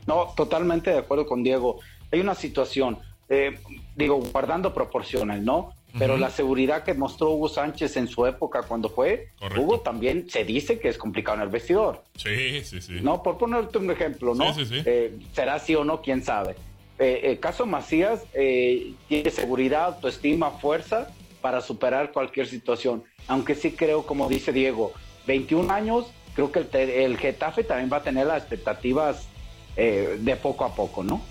No, 0.08 0.34
totalmente 0.36 0.90
de 0.90 0.98
acuerdo 0.98 1.28
con 1.28 1.44
Diego. 1.44 1.80
Hay 2.12 2.20
una 2.20 2.34
situación, 2.34 2.98
eh, 3.30 3.60
digo, 3.96 4.20
guardando 4.32 4.74
proporciones, 4.74 5.44
¿no? 5.44 5.76
Pero 5.98 6.18
la 6.18 6.30
seguridad 6.30 6.84
que 6.84 6.94
mostró 6.94 7.32
Hugo 7.32 7.50
Sánchez 7.50 7.98
en 7.98 8.08
su 8.08 8.26
época 8.26 8.64
cuando 8.64 8.90
fue, 8.90 9.30
Hugo 9.58 9.80
también 9.80 10.30
se 10.30 10.44
dice 10.44 10.80
que 10.80 10.90
es 10.90 10.98
complicado 10.98 11.38
en 11.38 11.44
el 11.44 11.50
vestidor. 11.50 12.04
Sí, 12.16 12.64
sí, 12.64 12.82
sí. 12.82 13.00
No, 13.02 13.24
por 13.24 13.38
ponerte 13.38 13.78
un 13.78 13.90
ejemplo, 13.90 14.36
¿no? 14.36 14.54
Sí, 14.54 14.66
sí, 14.66 14.76
sí. 14.76 14.84
Eh, 14.86 15.18
será 15.34 15.56
así 15.56 15.76
o 15.76 15.84
no, 15.84 16.02
quién 16.02 16.24
sabe. 16.24 16.56
Eh, 17.00 17.22
el 17.24 17.40
caso 17.40 17.66
Macías 17.66 18.24
eh, 18.34 18.94
tiene 19.08 19.30
seguridad, 19.30 19.86
autoestima, 19.86 20.52
fuerza 20.52 21.10
para 21.42 21.62
superar 21.62 22.12
cualquier 22.12 22.48
situación. 22.48 23.04
Aunque 23.28 23.56
sí 23.56 23.72
creo, 23.72 24.06
como 24.06 24.30
dice 24.30 24.52
Diego, 24.52 24.94
21 25.26 25.72
años, 25.74 26.08
creo 26.36 26.52
que 26.52 26.60
el, 26.60 26.90
el 26.90 27.18
Getafe 27.18 27.64
también 27.64 27.90
va 27.92 27.98
a 27.98 28.04
tener 28.04 28.28
las 28.28 28.40
expectativas 28.40 29.28
de 29.76 30.36
poco 30.42 30.66
a 30.66 30.74
poco, 30.74 31.04
¿no? 31.04 31.22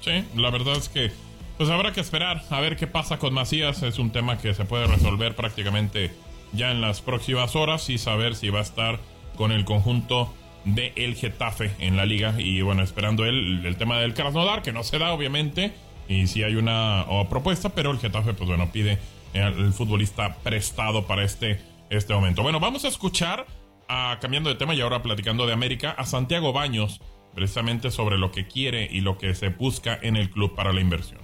Sí, 0.00 0.24
la 0.34 0.50
verdad 0.50 0.78
es 0.78 0.88
que 0.88 1.12
pues 1.56 1.70
habrá 1.70 1.92
que 1.92 2.00
esperar 2.00 2.42
a 2.50 2.60
ver 2.60 2.76
qué 2.76 2.86
pasa 2.86 3.18
con 3.18 3.34
Macías. 3.34 3.82
Es 3.82 3.98
un 3.98 4.10
tema 4.10 4.38
que 4.38 4.54
se 4.54 4.64
puede 4.64 4.86
resolver 4.86 5.36
prácticamente 5.36 6.12
ya 6.52 6.70
en 6.70 6.80
las 6.80 7.00
próximas 7.00 7.56
horas 7.56 7.88
y 7.90 7.98
saber 7.98 8.34
si 8.34 8.50
va 8.50 8.60
a 8.60 8.62
estar 8.62 8.98
con 9.36 9.52
el 9.52 9.64
conjunto 9.64 10.32
de 10.64 10.92
el 10.96 11.14
Getafe 11.14 11.72
en 11.78 11.96
la 11.96 12.06
liga. 12.06 12.34
Y 12.38 12.62
bueno, 12.62 12.82
esperando 12.82 13.24
el, 13.24 13.64
el 13.64 13.76
tema 13.76 13.98
del 13.98 14.14
Krasnodar, 14.14 14.62
que 14.62 14.72
no 14.72 14.82
se 14.82 14.98
da 14.98 15.12
obviamente. 15.12 15.72
Y 16.08 16.26
si 16.26 16.42
hay 16.42 16.56
una 16.56 17.06
propuesta, 17.30 17.70
pero 17.70 17.90
el 17.90 17.98
Getafe, 17.98 18.34
pues 18.34 18.48
bueno, 18.48 18.70
pide 18.70 18.98
el 19.32 19.72
futbolista 19.72 20.36
prestado 20.42 21.06
para 21.06 21.24
este, 21.24 21.60
este 21.90 22.14
momento. 22.14 22.42
Bueno, 22.42 22.60
vamos 22.60 22.84
a 22.84 22.88
escuchar, 22.88 23.46
a, 23.88 24.18
cambiando 24.20 24.50
de 24.50 24.56
tema 24.56 24.74
y 24.74 24.80
ahora 24.80 25.02
platicando 25.02 25.46
de 25.46 25.52
América, 25.52 25.90
a 25.96 26.04
Santiago 26.04 26.52
Baños, 26.52 27.00
precisamente 27.34 27.90
sobre 27.90 28.18
lo 28.18 28.30
que 28.30 28.46
quiere 28.46 28.88
y 28.90 29.00
lo 29.00 29.18
que 29.18 29.34
se 29.34 29.48
busca 29.48 29.98
en 30.00 30.16
el 30.16 30.30
club 30.30 30.54
para 30.54 30.72
la 30.72 30.80
inversión 30.80 31.23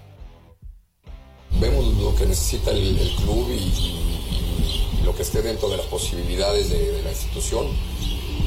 vemos 1.59 1.87
lo 1.99 2.15
que 2.15 2.27
necesita 2.27 2.71
el, 2.71 2.97
club 3.17 3.49
y, 3.51 5.05
lo 5.05 5.15
que 5.17 5.23
esté 5.23 5.43
dentro 5.43 5.69
de 5.69 5.79
las 5.79 5.87
posibilidades 5.87 6.71
de, 6.71 7.03
la 7.03 7.11
institución. 7.11 7.67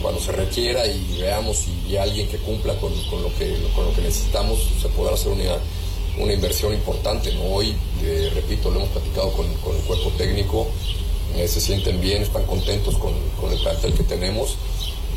Cuando 0.01 0.19
se 0.19 0.33
requiera 0.33 0.85
y 0.85 1.17
veamos 1.19 1.57
si 1.57 1.71
hay 1.91 1.97
alguien 1.97 2.27
que 2.27 2.37
cumpla 2.37 2.75
con, 2.75 2.91
lo, 2.91 3.33
que, 3.35 3.55
con 3.73 3.85
lo 3.85 3.93
que 3.93 4.01
necesitamos, 4.01 4.59
se 4.81 4.89
podrá 4.89 5.13
hacer 5.13 5.31
una, 5.31 5.57
una 6.17 6.33
inversión 6.33 6.73
importante. 6.73 7.33
¿no? 7.33 7.43
Hoy, 7.43 7.75
eh, 8.01 8.31
repito, 8.33 8.69
lo 8.69 8.79
hemos 8.79 8.89
platicado 8.89 9.31
con, 9.31 9.45
el 9.45 9.57
cuerpo 9.57 10.11
técnico, 10.17 10.67
eh, 11.35 11.47
se 11.47 11.61
sienten 11.61 12.01
bien, 12.01 12.21
están 12.21 12.45
contentos 12.45 12.97
con, 12.97 13.13
el 13.51 13.59
plantel 13.59 13.93
que 13.93 14.03
tenemos 14.03 14.55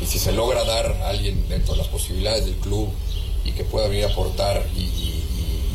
y 0.01 0.05
si 0.05 0.19
se 0.19 0.31
logra 0.31 0.63
dar 0.63 0.85
a 1.01 1.09
alguien 1.09 1.47
dentro 1.49 1.73
de 1.73 1.79
las 1.79 1.87
posibilidades 1.87 2.45
del 2.45 2.55
club 2.55 2.89
y 3.45 3.51
que 3.51 3.63
pueda 3.63 3.87
venir 3.87 4.05
a 4.05 4.09
aportar 4.09 4.65
y 4.75 5.23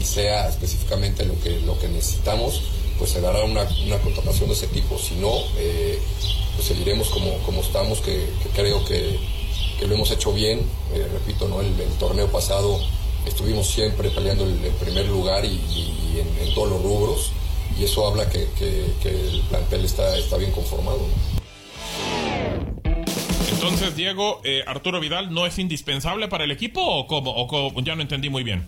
sea 0.05 0.49
específicamente 0.49 1.25
lo 1.25 1.39
que, 1.41 1.61
lo 1.61 1.79
que 1.79 1.89
necesitamos, 1.89 2.63
pues 2.99 3.11
se 3.11 3.21
dará 3.21 3.45
una, 3.45 3.67
una 3.87 3.99
contratación 3.99 4.49
de 4.49 4.55
ese 4.55 4.69
tipo. 4.69 4.99
Si 4.99 5.15
no, 5.17 5.33
eh, 5.57 5.99
pues 6.55 6.69
seguiremos 6.69 7.09
como, 7.09 7.37
como 7.39 7.61
estamos, 7.61 8.01
que, 8.01 8.27
creo 8.55 8.85
que, 8.85 9.19
lo 9.87 9.95
hemos 9.95 10.11
hecho 10.13 10.33
bien. 10.33 10.61
Eh, 10.95 11.07
repito, 11.13 11.49
¿no? 11.49 11.61
El, 11.61 11.75
torneo 11.99 12.29
pasado 12.29 12.81
estuvimos 13.27 13.67
siempre 13.67 14.11
peleando 14.11 14.45
el, 14.45 14.55
primer 14.81 15.07
lugar 15.07 15.45
y, 15.45 15.61
en, 16.19 16.55
todos 16.55 16.71
los 16.71 16.83
rubros, 16.83 17.33
y 17.79 17.85
eso 17.85 18.07
habla 18.07 18.29
que, 18.29 18.43
el 18.43 19.43
plantel 19.49 19.85
está, 19.85 20.17
está 20.17 20.37
bien 20.37 20.53
conformado. 20.53 21.01
Entonces, 23.51 23.97
Diego, 23.97 24.41
eh, 24.45 24.63
Arturo 24.67 25.01
Vidal 25.01 25.33
no 25.33 25.47
es 25.47 25.59
indispensable 25.59 26.29
para 26.29 26.45
el 26.45 26.51
equipo 26.51 26.81
o 26.85 27.07
cómo? 27.07 27.33
O 27.37 27.81
ya 27.81 27.95
no 27.95 28.03
entendí 28.03 28.29
muy 28.29 28.43
bien. 28.43 28.67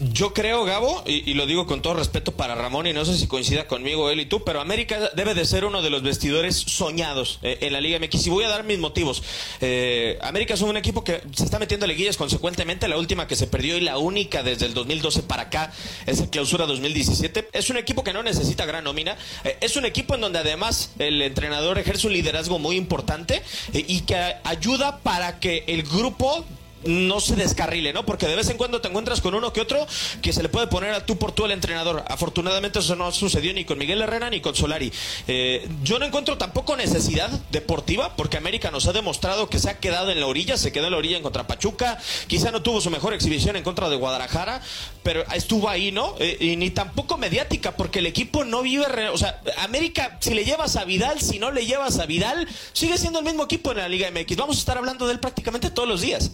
Yo 0.00 0.34
creo, 0.34 0.64
Gabo, 0.64 1.02
y, 1.06 1.34
lo 1.34 1.46
digo 1.46 1.66
con 1.66 1.82
todo 1.82 1.94
respeto 1.94 2.32
para 2.32 2.54
Ramón, 2.54 2.86
y 2.86 2.92
no 2.92 3.04
sé 3.04 3.16
si 3.16 3.26
coincida 3.26 3.66
conmigo 3.66 4.10
él 4.10 4.20
y 4.20 4.26
tú, 4.26 4.44
pero 4.44 4.60
América 4.60 5.10
debe 5.14 5.34
de 5.34 5.44
ser 5.44 5.64
uno 5.64 5.82
de 5.82 5.90
los 5.90 6.02
vestidores 6.02 6.56
soñados 6.56 7.38
eh, 7.42 7.58
en 7.62 7.72
la 7.72 7.80
Liga 7.80 7.98
MX. 7.98 8.26
Y 8.26 8.30
voy 8.30 8.44
a 8.44 8.48
dar 8.48 8.64
mis 8.64 8.78
motivos. 8.78 9.22
Eh, 9.60 10.18
América 10.22 10.54
es 10.54 10.60
un 10.60 10.76
equipo 10.76 11.04
que 11.04 11.22
se 11.34 11.44
está 11.44 11.58
metiendo 11.58 11.86
liguillas 11.86 12.16
consecuentemente. 12.16 12.88
La 12.88 12.98
última 12.98 13.26
que 13.26 13.36
se 13.36 13.46
perdió 13.46 13.76
y 13.76 13.80
la 13.80 13.98
única 13.98 14.42
desde 14.42 14.66
el 14.66 14.74
2012 14.74 15.22
para 15.22 15.44
acá 15.44 15.72
es 16.06 16.20
el 16.20 16.30
clausura 16.30 16.66
2017. 16.66 17.48
Es 17.52 17.70
un 17.70 17.76
equipo 17.76 18.04
que 18.04 18.12
no 18.12 18.22
necesita 18.22 18.66
gran 18.66 18.84
nómina. 18.84 19.16
Eh, 19.44 19.56
es 19.60 19.76
un 19.76 19.84
equipo 19.84 20.14
en 20.14 20.20
donde 20.20 20.38
además 20.38 20.92
el 20.98 21.22
entrenador 21.22 21.78
ejerce 21.78 22.06
un 22.06 22.12
liderazgo 22.12 22.58
muy 22.58 22.76
importante 22.76 23.42
y 23.72 24.00
que 24.02 24.36
ayuda 24.44 24.98
para 24.98 25.40
que 25.40 25.64
el 25.66 25.82
grupo 25.82 26.44
no 26.86 27.20
se 27.20 27.36
descarrile, 27.36 27.92
¿no? 27.92 28.04
Porque 28.06 28.26
de 28.26 28.36
vez 28.36 28.48
en 28.48 28.56
cuando 28.56 28.80
te 28.80 28.88
encuentras 28.88 29.20
con 29.20 29.34
uno 29.34 29.52
que 29.52 29.60
otro 29.60 29.86
que 30.22 30.32
se 30.32 30.42
le 30.42 30.48
puede 30.48 30.66
poner 30.66 30.92
a 30.92 31.04
tú 31.04 31.18
por 31.18 31.32
tú 31.32 31.44
el 31.44 31.52
entrenador. 31.52 32.04
Afortunadamente 32.08 32.78
eso 32.78 32.96
no 32.96 33.10
sucedió 33.12 33.52
ni 33.52 33.64
con 33.64 33.78
Miguel 33.78 34.02
Herrera 34.02 34.30
ni 34.30 34.40
con 34.40 34.54
Solari. 34.54 34.92
Eh, 35.28 35.68
yo 35.82 35.98
no 35.98 36.06
encuentro 36.06 36.38
tampoco 36.38 36.76
necesidad 36.76 37.30
deportiva 37.50 38.16
porque 38.16 38.36
América 38.36 38.70
nos 38.70 38.86
ha 38.86 38.92
demostrado 38.92 39.48
que 39.48 39.58
se 39.58 39.70
ha 39.70 39.78
quedado 39.78 40.10
en 40.10 40.20
la 40.20 40.26
orilla, 40.26 40.56
se 40.56 40.72
quedó 40.72 40.86
en 40.86 40.92
la 40.92 40.98
orilla 40.98 41.16
en 41.16 41.22
contra 41.22 41.46
Pachuca, 41.46 41.98
quizá 42.26 42.50
no 42.50 42.62
tuvo 42.62 42.80
su 42.80 42.90
mejor 42.90 43.14
exhibición 43.14 43.56
en 43.56 43.62
contra 43.62 43.88
de 43.88 43.96
Guadalajara, 43.96 44.60
pero 45.02 45.24
estuvo 45.32 45.68
ahí, 45.68 45.92
¿no? 45.92 46.14
Eh, 46.18 46.36
y 46.40 46.56
ni 46.56 46.70
tampoco 46.70 47.16
mediática 47.16 47.76
porque 47.76 48.00
el 48.00 48.06
equipo 48.06 48.44
no 48.44 48.62
vive, 48.62 49.08
o 49.10 49.18
sea, 49.18 49.40
América 49.58 50.16
si 50.20 50.34
le 50.34 50.44
llevas 50.44 50.76
a 50.76 50.84
Vidal, 50.84 51.20
si 51.20 51.38
no 51.38 51.50
le 51.50 51.66
llevas 51.66 51.98
a 51.98 52.06
Vidal, 52.06 52.48
sigue 52.72 52.98
siendo 52.98 53.20
el 53.20 53.24
mismo 53.24 53.44
equipo 53.44 53.70
en 53.72 53.78
la 53.78 53.88
Liga 53.88 54.10
MX. 54.10 54.36
Vamos 54.36 54.56
a 54.56 54.60
estar 54.60 54.78
hablando 54.78 55.06
de 55.06 55.14
él 55.14 55.20
prácticamente 55.20 55.70
todos 55.70 55.88
los 55.88 56.00
días. 56.00 56.32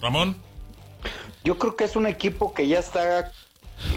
Ramón. 0.00 0.36
Yo 1.44 1.58
creo 1.58 1.76
que 1.76 1.84
es 1.84 1.96
un 1.96 2.06
equipo 2.06 2.52
que 2.52 2.66
ya 2.66 2.78
está 2.78 3.32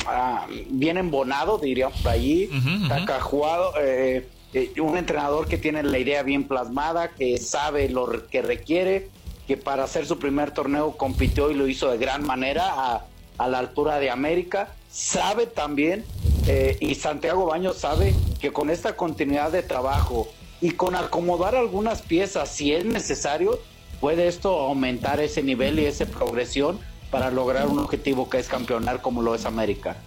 ah, 0.05 0.47
bien 0.69 0.97
embonado, 0.97 1.57
diría 1.57 1.89
por 1.89 2.11
allí. 2.11 2.49
Está 2.83 3.19
jugado. 3.21 3.73
Eh, 3.79 4.27
eh, 4.53 4.73
un 4.81 4.97
entrenador 4.97 5.47
que 5.47 5.57
tiene 5.57 5.83
la 5.83 5.97
idea 5.99 6.23
bien 6.23 6.47
plasmada, 6.47 7.09
que 7.09 7.37
sabe 7.37 7.89
lo 7.89 8.27
que 8.29 8.41
requiere, 8.41 9.09
que 9.47 9.57
para 9.57 9.83
hacer 9.83 10.05
su 10.05 10.17
primer 10.17 10.51
torneo 10.51 10.97
compitió 10.97 11.51
y 11.51 11.55
lo 11.55 11.67
hizo 11.67 11.89
de 11.91 11.97
gran 11.97 12.25
manera 12.25 12.71
a, 12.73 13.05
a 13.37 13.47
la 13.47 13.59
altura 13.59 13.99
de 13.99 14.09
América. 14.09 14.73
Sabe 14.91 15.45
también, 15.45 16.03
eh, 16.47 16.77
y 16.79 16.95
Santiago 16.95 17.45
Baños 17.45 17.77
sabe 17.77 18.15
que 18.39 18.51
con 18.51 18.69
esta 18.69 18.95
continuidad 18.95 19.51
de 19.51 19.61
trabajo 19.61 20.27
y 20.61 20.71
con 20.71 20.95
acomodar 20.95 21.55
algunas 21.55 22.01
piezas, 22.01 22.49
si 22.49 22.73
es 22.73 22.85
necesario, 22.85 23.59
puede 23.99 24.27
esto 24.27 24.59
aumentar 24.59 25.19
ese 25.19 25.43
nivel 25.43 25.79
y 25.79 25.85
esa 25.85 26.05
progresión 26.05 26.79
para 27.11 27.31
lograr 27.31 27.67
un 27.67 27.79
objetivo 27.79 28.29
que 28.29 28.37
es 28.37 28.47
campeonar 28.47 29.01
como 29.01 29.21
lo 29.21 29.35
es 29.35 29.45
América. 29.45 29.97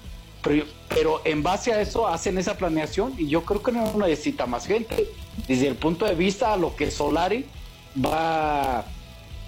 Pero, 0.88 1.22
en 1.24 1.42
base 1.42 1.72
a 1.72 1.80
eso 1.80 2.08
hacen 2.08 2.36
esa 2.36 2.56
planeación 2.56 3.14
y 3.16 3.28
yo 3.28 3.44
creo 3.44 3.62
que 3.62 3.72
no 3.72 3.92
necesita 3.96 4.46
más 4.46 4.66
gente. 4.66 5.06
Desde 5.46 5.68
el 5.68 5.76
punto 5.76 6.04
de 6.04 6.14
vista 6.14 6.52
a 6.52 6.56
lo 6.56 6.74
que 6.74 6.90
Solari 6.90 7.46
va, 8.04 8.84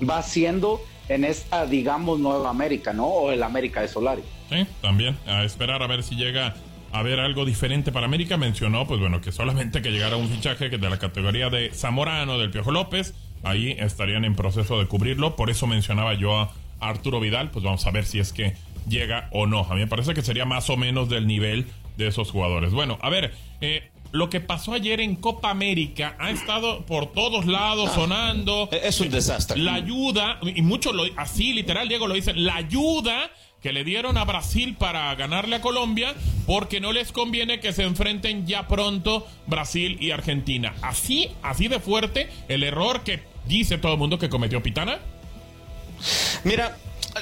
va 0.09 0.19
haciendo 0.19 0.81
en 1.09 1.25
esta, 1.25 1.67
digamos, 1.67 2.21
nueva 2.21 2.49
América, 2.49 2.93
¿no? 2.93 3.07
O 3.07 3.31
el 3.33 3.43
América 3.43 3.83
de 3.83 3.89
Solari. 3.89 4.23
Sí, 4.49 4.67
también. 4.81 5.19
A 5.27 5.45
esperar 5.45 5.83
a 5.83 5.87
ver 5.87 6.03
si 6.03 6.15
llega 6.15 6.55
a 6.93 7.03
ver 7.03 7.19
algo 7.19 7.45
diferente 7.45 7.91
para 7.91 8.07
América. 8.07 8.37
Mencionó, 8.37 8.87
pues 8.87 9.01
bueno, 9.01 9.21
que 9.21 9.33
solamente 9.33 9.83
que 9.83 9.91
llegara 9.91 10.17
un 10.17 10.29
fichaje 10.29 10.71
que 10.71 10.79
de 10.79 10.89
la 10.89 10.99
categoría 10.99 11.51
de 11.51 11.71
Zamorano, 11.75 12.39
del 12.39 12.51
Piojo 12.51 12.71
López, 12.71 13.15
ahí 13.45 13.77
estarían 13.79 14.25
en 14.25 14.35
proceso 14.35 14.79
de 14.79 14.87
cubrirlo. 14.87 15.37
Por 15.37 15.51
eso 15.51 15.67
mencionaba 15.67 16.15
yo 16.15 16.37
a 16.37 16.53
Arturo 16.81 17.21
Vidal, 17.21 17.51
pues 17.51 17.65
vamos 17.65 17.87
a 17.87 17.91
ver 17.91 18.05
si 18.05 18.19
es 18.19 18.33
que 18.33 18.55
llega 18.89 19.29
o 19.33 19.47
no. 19.47 19.61
A 19.61 19.75
mí 19.75 19.81
me 19.81 19.87
parece 19.87 20.15
que 20.15 20.23
sería 20.23 20.45
más 20.45 20.71
o 20.71 20.77
menos 20.77 21.09
del 21.09 21.27
nivel 21.27 21.67
de 21.97 22.09
esos 22.09 22.31
jugadores. 22.31 22.73
Bueno, 22.73 22.99
a 23.01 23.11
ver, 23.11 23.33
eh, 23.61 23.91
lo 24.13 24.31
que 24.31 24.41
pasó 24.41 24.73
ayer 24.73 25.01
en 25.01 25.17
Copa 25.17 25.51
América 25.51 26.17
ha 26.21 26.31
estado 26.31 26.87
por 26.87 27.13
todos 27.13 27.47
lados 27.47 27.91
ah, 27.93 27.95
sonando. 27.95 28.69
Es 28.71 29.01
un 29.01 29.11
desastre. 29.11 29.59
La 29.59 29.75
ayuda, 29.75 30.39
y 30.43 30.63
muchos 30.63 30.95
lo, 30.95 31.05
así 31.17 31.53
literal, 31.53 31.89
Diego 31.89 32.07
lo 32.07 32.15
dicen, 32.15 32.45
la 32.45 32.57
ayuda 32.57 33.31
que 33.61 33.73
le 33.73 33.83
dieron 33.83 34.19
a 34.19 34.25
Brasil 34.25 34.77
para 34.79 35.15
ganarle 35.15 35.57
a 35.57 35.61
Colombia 35.63 36.15
porque 36.47 36.81
no 36.81 36.93
les 36.93 37.13
conviene 37.13 37.61
que 37.61 37.73
se 37.73 37.83
enfrenten 37.83 38.47
ya 38.47 38.69
pronto 38.69 39.27
Brasil 39.47 39.97
y 40.01 40.11
Argentina. 40.11 40.75
Así, 40.83 41.31
así 41.43 41.69
de 41.69 41.81
fuerte 41.81 42.29
el 42.49 42.63
error 42.63 43.03
que 43.05 43.23
dice 43.47 43.79
todo 43.79 43.93
el 43.93 43.99
mundo 43.99 44.19
que 44.19 44.29
cometió 44.29 44.63
Pitana. 44.63 44.99
Mira, 46.45 46.77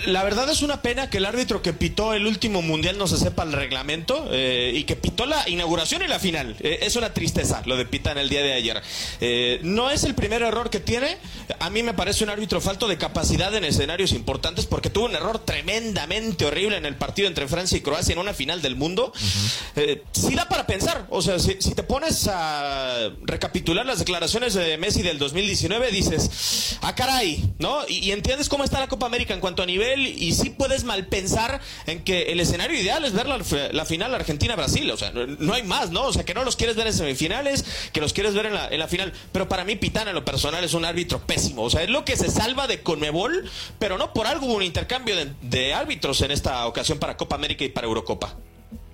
La 0.07 0.25
verdad 0.25 0.49
es 0.49 0.63
una 0.63 0.81
pena 0.81 1.11
que 1.11 1.19
el 1.19 1.27
árbitro 1.27 1.61
que 1.61 1.75
pitó 1.75 2.15
el 2.15 2.27
último 2.27 2.63
mundial 2.63 2.97
no 2.97 3.07
se 3.07 3.19
sepa 3.19 3.43
el 3.43 3.53
reglamento 3.53 4.27
eh, 4.31 4.73
y 4.75 4.85
que 4.85 4.97
pitó 4.97 5.27
la 5.27 5.47
inauguración 5.49 6.03
y 6.03 6.09
la 6.09 6.19
final. 6.19 6.57
Eh, 6.61 6.79
es 6.83 6.97
una 6.97 7.13
tristeza 7.13 7.63
lo 7.67 7.77
de 7.77 7.85
Pitana 7.85 8.23
el 8.23 8.31
día 8.31 8.43
de 8.43 8.55
ayer. 8.55 8.83
Eh, 9.21 9.61
no 9.63 9.91
es 9.91 10.05
el 10.05 10.15
primer 10.15 10.43
error 10.43 10.71
que 10.71 10.81
tiene. 10.81 11.19
A 11.61 11.69
mí 11.69 11.83
me 11.83 11.93
parece 11.93 12.25
un 12.25 12.31
árbitro 12.31 12.61
falto 12.61 12.89
de 12.89 12.97
capacidad 12.97 13.55
en 13.55 13.65
escenarios 13.65 14.13
importantes 14.13 14.65
porque 14.65 14.89
tuvo 14.89 15.05
un 15.05 15.15
error 15.15 15.39
tremendamente 15.41 16.47
horrible 16.47 16.79
en 16.79 16.87
el 16.87 16.97
partido 16.97 17.29
entre 17.29 17.47
Francia 17.47 17.77
y 17.77 17.83
Croacia 17.83 18.15
en 18.15 18.19
una 18.19 18.33
final 18.33 18.63
del 18.63 18.77
mundo. 18.77 19.13
sí 19.15 20.35
da 20.35 20.49
para 20.49 20.67
pensar. 20.67 21.07
O 21.11 21.21
sea, 21.21 21.39
si, 21.39 21.57
si 21.61 21.75
te 21.75 21.83
pones 21.83 22.29
a 22.33 23.11
recapitular 23.23 23.85
las 23.85 23.99
declaraciones 23.99 24.55
de 24.55 24.79
Messi 24.79 25.03
del 25.03 25.19
2019, 25.19 25.91
dices, 25.91 26.79
ah, 26.81 26.95
caray, 26.95 27.53
¿no? 27.59 27.87
Y, 27.87 27.99
y 27.99 28.13
entiendes 28.13 28.49
cómo 28.49 28.65
está 28.65 28.81
la 28.81 28.89
Copa 28.89 29.05
América 29.05 29.35
en 29.35 29.41
cuanto 29.41 29.63
a 29.63 29.67
nivel 29.67 29.82
y 29.99 30.33
sí 30.33 30.51
puedes 30.51 30.85
mal 30.85 31.07
pensar 31.07 31.61
en 31.87 32.03
que 32.05 32.33
el 32.33 32.41
escenario 32.41 32.79
ideal 32.79 33.05
es 33.05 33.13
ver 33.13 33.27
la, 33.27 33.85
final 33.85 34.15
Argentina-Brasil. 34.15 34.91
O 34.91 34.97
sea, 34.97 35.13
no, 35.13 35.55
hay 35.55 35.63
más, 35.63 35.91
¿no? 35.91 36.05
O 36.05 36.13
sea, 36.13 36.25
que 36.25 36.35
no 36.35 36.45
los 36.45 36.57
quieres 36.57 36.77
ver 36.77 36.87
en 36.87 36.93
semifinales, 36.93 37.65
que 37.93 38.01
los 38.01 38.13
quieres 38.13 38.35
ver 38.35 38.47
en 38.47 38.55
la, 38.55 38.69
en 38.69 38.79
la 38.79 38.89
final. 38.89 39.13
Pero 39.33 39.49
para 39.49 39.65
mí, 39.65 39.77
Pitana, 39.77 40.11
en 40.11 40.15
lo 40.15 40.25
personal, 40.25 40.63
es 40.65 40.75
un 40.75 40.85
árbitro 40.85 41.21
pésimo. 41.21 41.63
O 41.63 41.71
sea, 41.71 41.83
es 41.83 41.91
lo 41.91 42.05
que 42.05 42.17
se 42.17 42.31
salva 42.31 42.67
de 42.67 42.83
Conmebol, 42.83 43.49
pero 43.79 43.99
no 43.99 44.13
por 44.13 44.27
algo 44.27 44.47
hubo 44.47 44.55
un 44.55 44.63
intercambio 44.63 45.15
de, 45.41 45.75
árbitros 45.75 46.21
en 46.23 46.31
esta 46.31 46.67
ocasión 46.67 46.99
para 46.99 47.17
Copa 47.17 47.37
América 47.37 47.65
y 47.65 47.69
para 47.69 47.87
Eurocopa. 47.87 48.35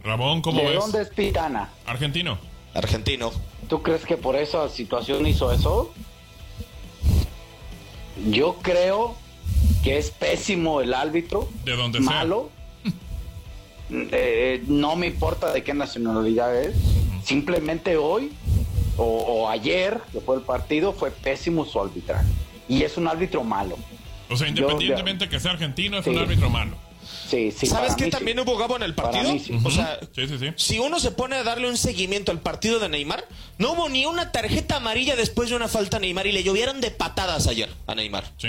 Ramón, 0.04 0.42
¿cómo 0.42 0.60
¿De 0.60 0.74
dónde 0.74 1.02
es 1.02 1.08
Pitana? 1.08 1.70
Argentino. 1.86 2.38
Argentino. 2.74 3.32
¿Tú 3.68 3.82
crees 3.82 4.04
que 4.04 4.16
por 4.16 4.36
esa 4.36 4.68
situación 4.68 5.26
hizo 5.26 5.52
eso? 5.52 5.92
Yo 8.30 8.56
creo 8.62 9.16
que 9.88 9.96
es 9.96 10.10
pésimo 10.10 10.82
el 10.82 10.92
árbitro. 10.92 11.48
De 11.64 11.74
donde 11.74 11.98
malo. 12.00 12.50
Eh, 13.90 14.62
no 14.66 14.96
me 14.96 15.06
importa 15.06 15.50
de 15.50 15.64
qué 15.64 15.72
nacionalidad 15.72 16.54
es. 16.60 16.76
Simplemente 17.24 17.96
hoy 17.96 18.32
o, 18.98 19.48
ayer, 19.48 19.98
que 20.12 20.20
fue 20.20 20.36
el 20.36 20.42
partido, 20.42 20.92
fue 20.92 21.10
pésimo 21.10 21.64
su 21.64 21.80
arbitraje. 21.80 22.26
Y 22.68 22.82
es 22.82 22.98
un 22.98 23.08
árbitro 23.08 23.42
malo. 23.44 23.78
O 24.28 24.36
sea, 24.36 24.46
independientemente 24.46 25.26
que 25.30 25.40
sea 25.40 25.52
argentino, 25.52 25.96
es 25.96 26.06
un 26.06 26.18
árbitro 26.18 26.50
malo. 26.50 26.76
Sí, 27.26 27.50
sí, 27.50 27.66
¿Sabes 27.66 27.94
qué 27.96 28.10
también 28.10 28.38
hubo 28.40 28.58
Gabo 28.58 28.76
en 28.76 28.82
el 28.82 28.94
partido? 28.94 29.32
O 29.64 29.70
sea, 29.70 29.98
si 30.56 30.78
uno 30.78 31.00
se 31.00 31.12
pone 31.12 31.36
a 31.36 31.44
darle 31.44 31.66
un 31.66 31.78
seguimiento 31.78 32.30
al 32.30 32.40
partido 32.40 32.78
de 32.78 32.90
Neymar, 32.90 33.24
no 33.56 33.72
hubo 33.72 33.88
ni 33.88 34.04
una 34.04 34.32
tarjeta 34.32 34.76
amarilla 34.76 35.16
después 35.16 35.48
de 35.48 35.56
una 35.56 35.68
falta 35.68 35.96
a 35.96 36.00
Neymar 36.00 36.26
y 36.26 36.32
le 36.32 36.42
llovieron 36.42 36.82
de 36.82 36.90
patadas 36.90 37.46
ayer 37.46 37.70
a 37.86 37.94
Neymar. 37.94 38.24
Sí, 38.36 38.48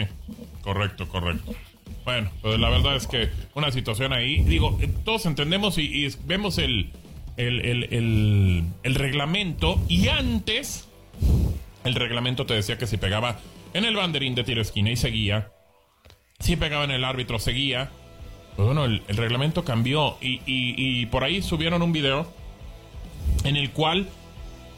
correcto, 0.61 1.07
correcto. 1.07 1.55
Bueno, 2.05 2.31
pues 2.41 2.59
la 2.59 2.69
verdad 2.69 2.95
es 2.95 3.07
que 3.07 3.29
una 3.55 3.71
situación 3.71 4.13
ahí, 4.13 4.43
digo, 4.43 4.77
eh, 4.81 4.89
todos 5.03 5.25
entendemos 5.25 5.77
y, 5.77 6.07
vemos 6.25 6.57
el, 6.57 6.91
el, 7.37 8.67
el, 8.83 8.95
reglamento 8.95 9.81
y 9.87 10.07
antes 10.07 10.87
el 11.83 11.95
reglamento 11.95 12.45
te 12.45 12.53
decía 12.53 12.77
que 12.77 12.87
si 12.87 12.97
pegaba 12.97 13.39
en 13.73 13.85
el 13.85 13.95
banderín 13.95 14.35
de 14.35 14.43
tiro 14.43 14.61
esquina 14.61 14.91
y 14.91 14.95
seguía, 14.95 15.51
si 16.39 16.55
pegaba 16.55 16.83
en 16.83 16.91
el 16.91 17.03
árbitro 17.03 17.39
seguía, 17.39 17.89
pues 18.55 18.65
bueno, 18.65 18.85
el, 18.85 19.01
reglamento 19.07 19.63
cambió 19.63 20.17
y, 20.21 21.05
por 21.07 21.23
ahí 21.23 21.41
subieron 21.41 21.81
un 21.81 21.93
video 21.93 22.31
en 23.43 23.55
el 23.55 23.71
cual 23.71 24.09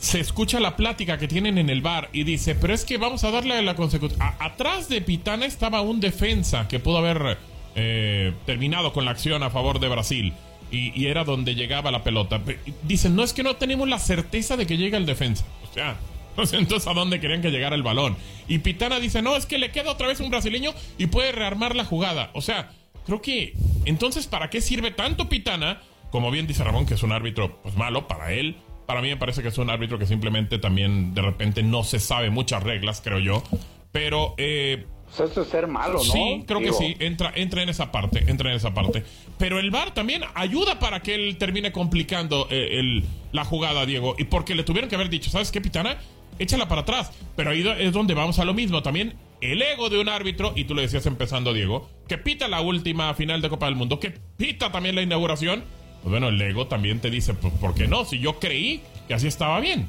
se 0.02 0.20
escucha 0.20 0.60
la 0.60 0.76
plática 0.76 1.20
que 1.20 1.28
tienen 1.28 1.60
en 1.60 1.70
el 1.70 1.82
bar 1.82 2.10
y 2.12 2.24
dice, 2.24 2.56
pero 2.56 2.74
es 2.74 2.86
que 2.86 2.98
vamos 2.98 3.24
a 3.24 3.30
darle 3.30 3.62
la 3.62 3.76
consecución. 3.76 4.20
Atrás 4.40 4.90
de 4.90 5.00
Pitana 5.00 5.46
estaba 5.46 5.82
un 5.82 6.00
defensa 6.00 6.68
que 6.68 6.80
pudo 6.80 6.98
haber 6.98 7.38
eh, 7.76 8.34
terminado 8.48 8.94
con 8.94 9.06
la 9.06 9.12
acción 9.12 9.44
a 9.44 9.52
favor 9.52 9.80
de 9.80 9.88
Brasil. 9.88 10.34
Y, 10.72 11.06
era 11.06 11.26
donde 11.26 11.54
llegaba 11.54 11.92
la 11.92 12.02
pelota. 12.02 12.42
Dicen, 12.84 13.14
no 13.16 13.24
es 13.24 13.34
que 13.34 13.44
no 13.44 13.58
tenemos 13.58 13.90
la 13.90 14.00
certeza 14.00 14.56
de 14.56 14.66
que 14.66 14.78
llega 14.78 14.98
el 14.98 15.06
defensa. 15.06 15.46
O 15.70 15.74
sea, 15.74 15.98
entonces 16.58 16.88
a 16.88 16.94
dónde 16.94 17.20
querían 17.20 17.42
que 17.42 17.52
llegara 17.52 17.76
el 17.76 17.84
balón. 17.84 18.16
Y 18.48 18.60
Pitana 18.60 19.00
dice, 19.00 19.22
no, 19.22 19.36
es 19.36 19.46
que 19.46 19.60
le 19.60 19.70
queda 19.72 19.92
otra 19.92 20.08
vez 20.08 20.20
un 20.20 20.32
brasileño 20.32 20.74
y 20.98 21.08
puede 21.08 21.32
rearmar 21.32 21.76
la 21.76 21.86
jugada. 21.86 22.32
O 22.34 22.42
sea, 22.42 22.72
creo 23.06 23.22
que 23.22 23.54
entonces, 23.86 24.26
¿para 24.26 24.50
qué 24.50 24.62
sirve 24.62 24.92
tanto 24.92 25.30
Pitana? 25.30 25.82
Como 26.10 26.32
bien 26.32 26.48
dice 26.48 26.64
Ramón, 26.64 26.86
que 26.86 26.96
es 26.96 27.04
un 27.04 27.12
árbitro 27.12 27.62
pues 27.62 27.76
malo 27.76 28.08
para 28.08 28.34
él. 28.34 28.56
Para 28.92 29.02
mí 29.02 29.08
me 29.08 29.16
parece 29.16 29.42
que 29.42 29.48
es 29.48 29.58
un 29.58 29.70
árbitro 29.70 29.98
que 29.98 30.06
simplemente 30.06 30.60
también 30.60 31.14
de 31.14 31.22
repente 31.22 31.64
no 31.64 31.82
se 31.82 31.98
sabe 31.98 32.30
muchas 32.30 32.62
reglas, 32.62 33.00
creo 33.02 33.20
yo. 33.20 33.42
Pero 33.94 34.36
eh, 34.38 34.86
eso 35.14 35.42
es 35.44 35.48
ser 35.48 35.66
malo, 35.68 35.94
¿no? 35.94 36.00
Sí, 36.04 36.44
creo 36.46 36.60
que 36.60 36.74
sí, 36.74 36.98
entra, 37.00 37.32
entra 37.34 37.64
en 37.64 37.70
esa 37.70 37.90
parte, 37.90 38.30
entra 38.30 38.50
en 38.50 38.58
esa 38.58 38.74
parte. 38.74 39.06
Pero 39.38 39.60
el 39.60 39.72
VAR 39.72 39.94
también 39.94 40.24
ayuda 40.36 40.78
para 40.80 41.00
que 41.00 41.16
él 41.16 41.38
termine 41.38 41.72
complicando 41.72 42.48
eh, 42.50 42.80
el, 42.80 43.06
la 43.32 43.46
jugada, 43.46 43.86
Diego. 43.86 44.14
Y 44.18 44.26
porque 44.26 44.56
le 44.56 44.64
tuvieron 44.64 44.90
que 44.90 44.96
haber 44.96 45.08
dicho, 45.08 45.30
¿sabes 45.30 45.54
qué, 45.54 45.62
Pitana? 45.62 45.98
Échala 46.38 46.68
para 46.68 46.82
atrás. 46.82 47.14
Pero 47.38 47.52
ahí 47.52 47.66
es 47.80 47.94
donde 47.94 48.14
vamos 48.14 48.40
a 48.40 48.44
lo 48.44 48.54
mismo. 48.54 48.84
También 48.84 49.16
el 49.40 49.62
ego 49.62 49.90
de 49.90 50.02
un 50.02 50.10
árbitro, 50.10 50.52
y 50.54 50.66
tú 50.66 50.76
lo 50.76 50.82
decías 50.82 51.06
empezando, 51.06 51.54
Diego, 51.54 51.90
que 52.10 52.18
pita 52.18 52.50
la 52.50 52.60
última 52.60 53.14
final 53.14 53.42
de 53.42 53.48
Copa 53.48 53.68
del 53.68 53.76
Mundo, 53.76 54.02
que 54.02 54.12
pita 54.36 54.70
también 54.70 54.96
la 54.96 55.02
inauguración, 55.02 55.64
pues 56.02 56.12
bueno, 56.12 56.30
el 56.30 56.42
ego 56.42 56.68
también 56.68 57.00
te 57.00 57.10
dice, 57.10 57.34
pues, 57.34 57.54
¿por 57.54 57.74
qué 57.74 57.88
no? 57.88 58.06
Si 58.06 58.20
yo 58.20 58.40
creí 58.40 58.82
que 59.08 59.14
así 59.14 59.28
estaba 59.28 59.60
bien. 59.60 59.88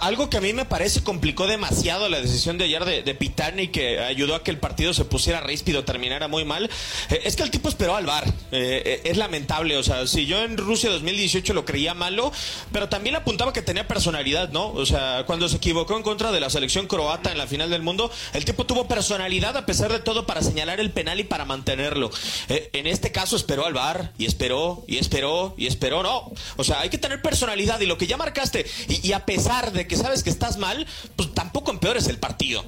Algo 0.00 0.30
que 0.30 0.36
a 0.36 0.40
mí 0.40 0.52
me 0.52 0.64
parece 0.64 1.02
complicó 1.02 1.46
demasiado 1.46 2.08
la 2.08 2.20
decisión 2.20 2.58
de 2.58 2.64
ayer 2.64 2.84
de, 2.84 3.02
de 3.02 3.14
Pitani 3.14 3.68
que 3.68 4.00
ayudó 4.00 4.34
a 4.34 4.42
que 4.42 4.50
el 4.50 4.58
partido 4.58 4.92
se 4.94 5.04
pusiera 5.04 5.40
ríspido, 5.40 5.84
terminara 5.84 6.28
muy 6.28 6.44
mal, 6.44 6.70
eh, 7.10 7.20
es 7.24 7.36
que 7.36 7.42
el 7.42 7.50
tipo 7.50 7.68
esperó 7.68 7.96
al 7.96 8.06
bar. 8.06 8.26
Eh, 8.52 8.82
eh, 8.84 9.00
es 9.04 9.16
lamentable, 9.16 9.76
o 9.76 9.82
sea, 9.82 10.06
si 10.06 10.26
yo 10.26 10.42
en 10.42 10.56
Rusia 10.56 10.90
2018 10.90 11.54
lo 11.54 11.64
creía 11.64 11.94
malo, 11.94 12.32
pero 12.72 12.88
también 12.88 13.16
apuntaba 13.16 13.52
que 13.52 13.62
tenía 13.62 13.86
personalidad, 13.86 14.50
¿no? 14.50 14.72
O 14.72 14.86
sea, 14.86 15.24
cuando 15.26 15.48
se 15.48 15.56
equivocó 15.56 15.96
en 15.96 16.02
contra 16.02 16.32
de 16.32 16.40
la 16.40 16.50
selección 16.50 16.86
croata 16.86 17.32
en 17.32 17.38
la 17.38 17.46
final 17.46 17.70
del 17.70 17.82
mundo, 17.82 18.10
el 18.32 18.44
tipo 18.44 18.66
tuvo 18.66 18.88
personalidad 18.88 19.56
a 19.56 19.66
pesar 19.66 19.92
de 19.92 20.00
todo 20.00 20.26
para 20.26 20.42
señalar 20.42 20.80
el 20.80 20.90
penal 20.90 21.20
y 21.20 21.24
para 21.24 21.44
mantenerlo. 21.44 22.10
en 22.48 22.86
este 22.86 23.12
caso 23.12 23.36
esperó 23.36 23.66
al 23.66 23.74
bar 23.74 24.12
y 24.18 24.26
esperó 24.26 24.84
y 24.86 24.98
esperó 24.98 25.54
y 25.56 25.66
esperó, 25.66 26.02
no. 26.02 26.32
O 26.56 26.64
sea, 26.64 26.80
hay 26.80 26.88
que 26.88 26.98
tener 26.98 27.22
personalidad 27.22 27.80
y 27.80 27.86
lo 27.86 27.98
que 27.98 28.06
ya 28.06 28.16
marcaste 28.16 28.66
y 28.88 29.12
a 29.12 29.24
pesar 29.24 29.59
de 29.68 29.86
que 29.86 29.96
sabes 29.96 30.22
que 30.22 30.30
estás 30.30 30.58
mal, 30.58 30.86
pues 31.16 31.32
tampoco 31.34 31.70
empeores 31.70 32.08
el 32.08 32.18
partido. 32.18 32.64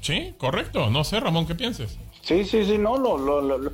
Sí, 0.00 0.34
correcto. 0.38 0.90
No 0.90 1.04
sé, 1.04 1.20
Ramón, 1.20 1.46
¿qué 1.46 1.54
pienses? 1.54 1.98
Sí, 2.22 2.44
sí, 2.44 2.64
sí, 2.64 2.78
no, 2.78 2.96
lo, 2.96 3.18
lo, 3.18 3.72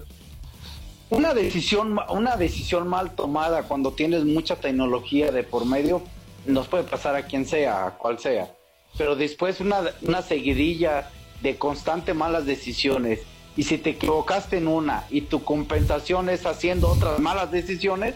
una 1.10 1.34
decisión, 1.34 1.98
una 2.08 2.36
decisión 2.36 2.88
mal 2.88 3.14
tomada 3.14 3.64
cuando 3.64 3.92
tienes 3.92 4.24
mucha 4.24 4.56
tecnología 4.56 5.30
de 5.30 5.42
por 5.42 5.64
medio, 5.64 6.02
nos 6.46 6.68
puede 6.68 6.84
pasar 6.84 7.16
a 7.16 7.26
quien 7.26 7.46
sea, 7.46 7.86
a 7.86 7.90
cual 7.92 8.18
sea. 8.18 8.50
Pero 8.96 9.14
después 9.14 9.60
una, 9.60 9.82
una 10.02 10.22
seguidilla 10.22 11.10
de 11.42 11.58
constante 11.58 12.14
malas 12.14 12.46
decisiones. 12.46 13.20
Y 13.56 13.64
si 13.64 13.78
te 13.78 13.90
equivocaste 13.90 14.58
en 14.58 14.68
una 14.68 15.04
y 15.10 15.22
tu 15.22 15.42
compensación 15.42 16.28
es 16.28 16.44
haciendo 16.44 16.88
otras 16.88 17.18
malas 17.18 17.50
decisiones, 17.50 18.14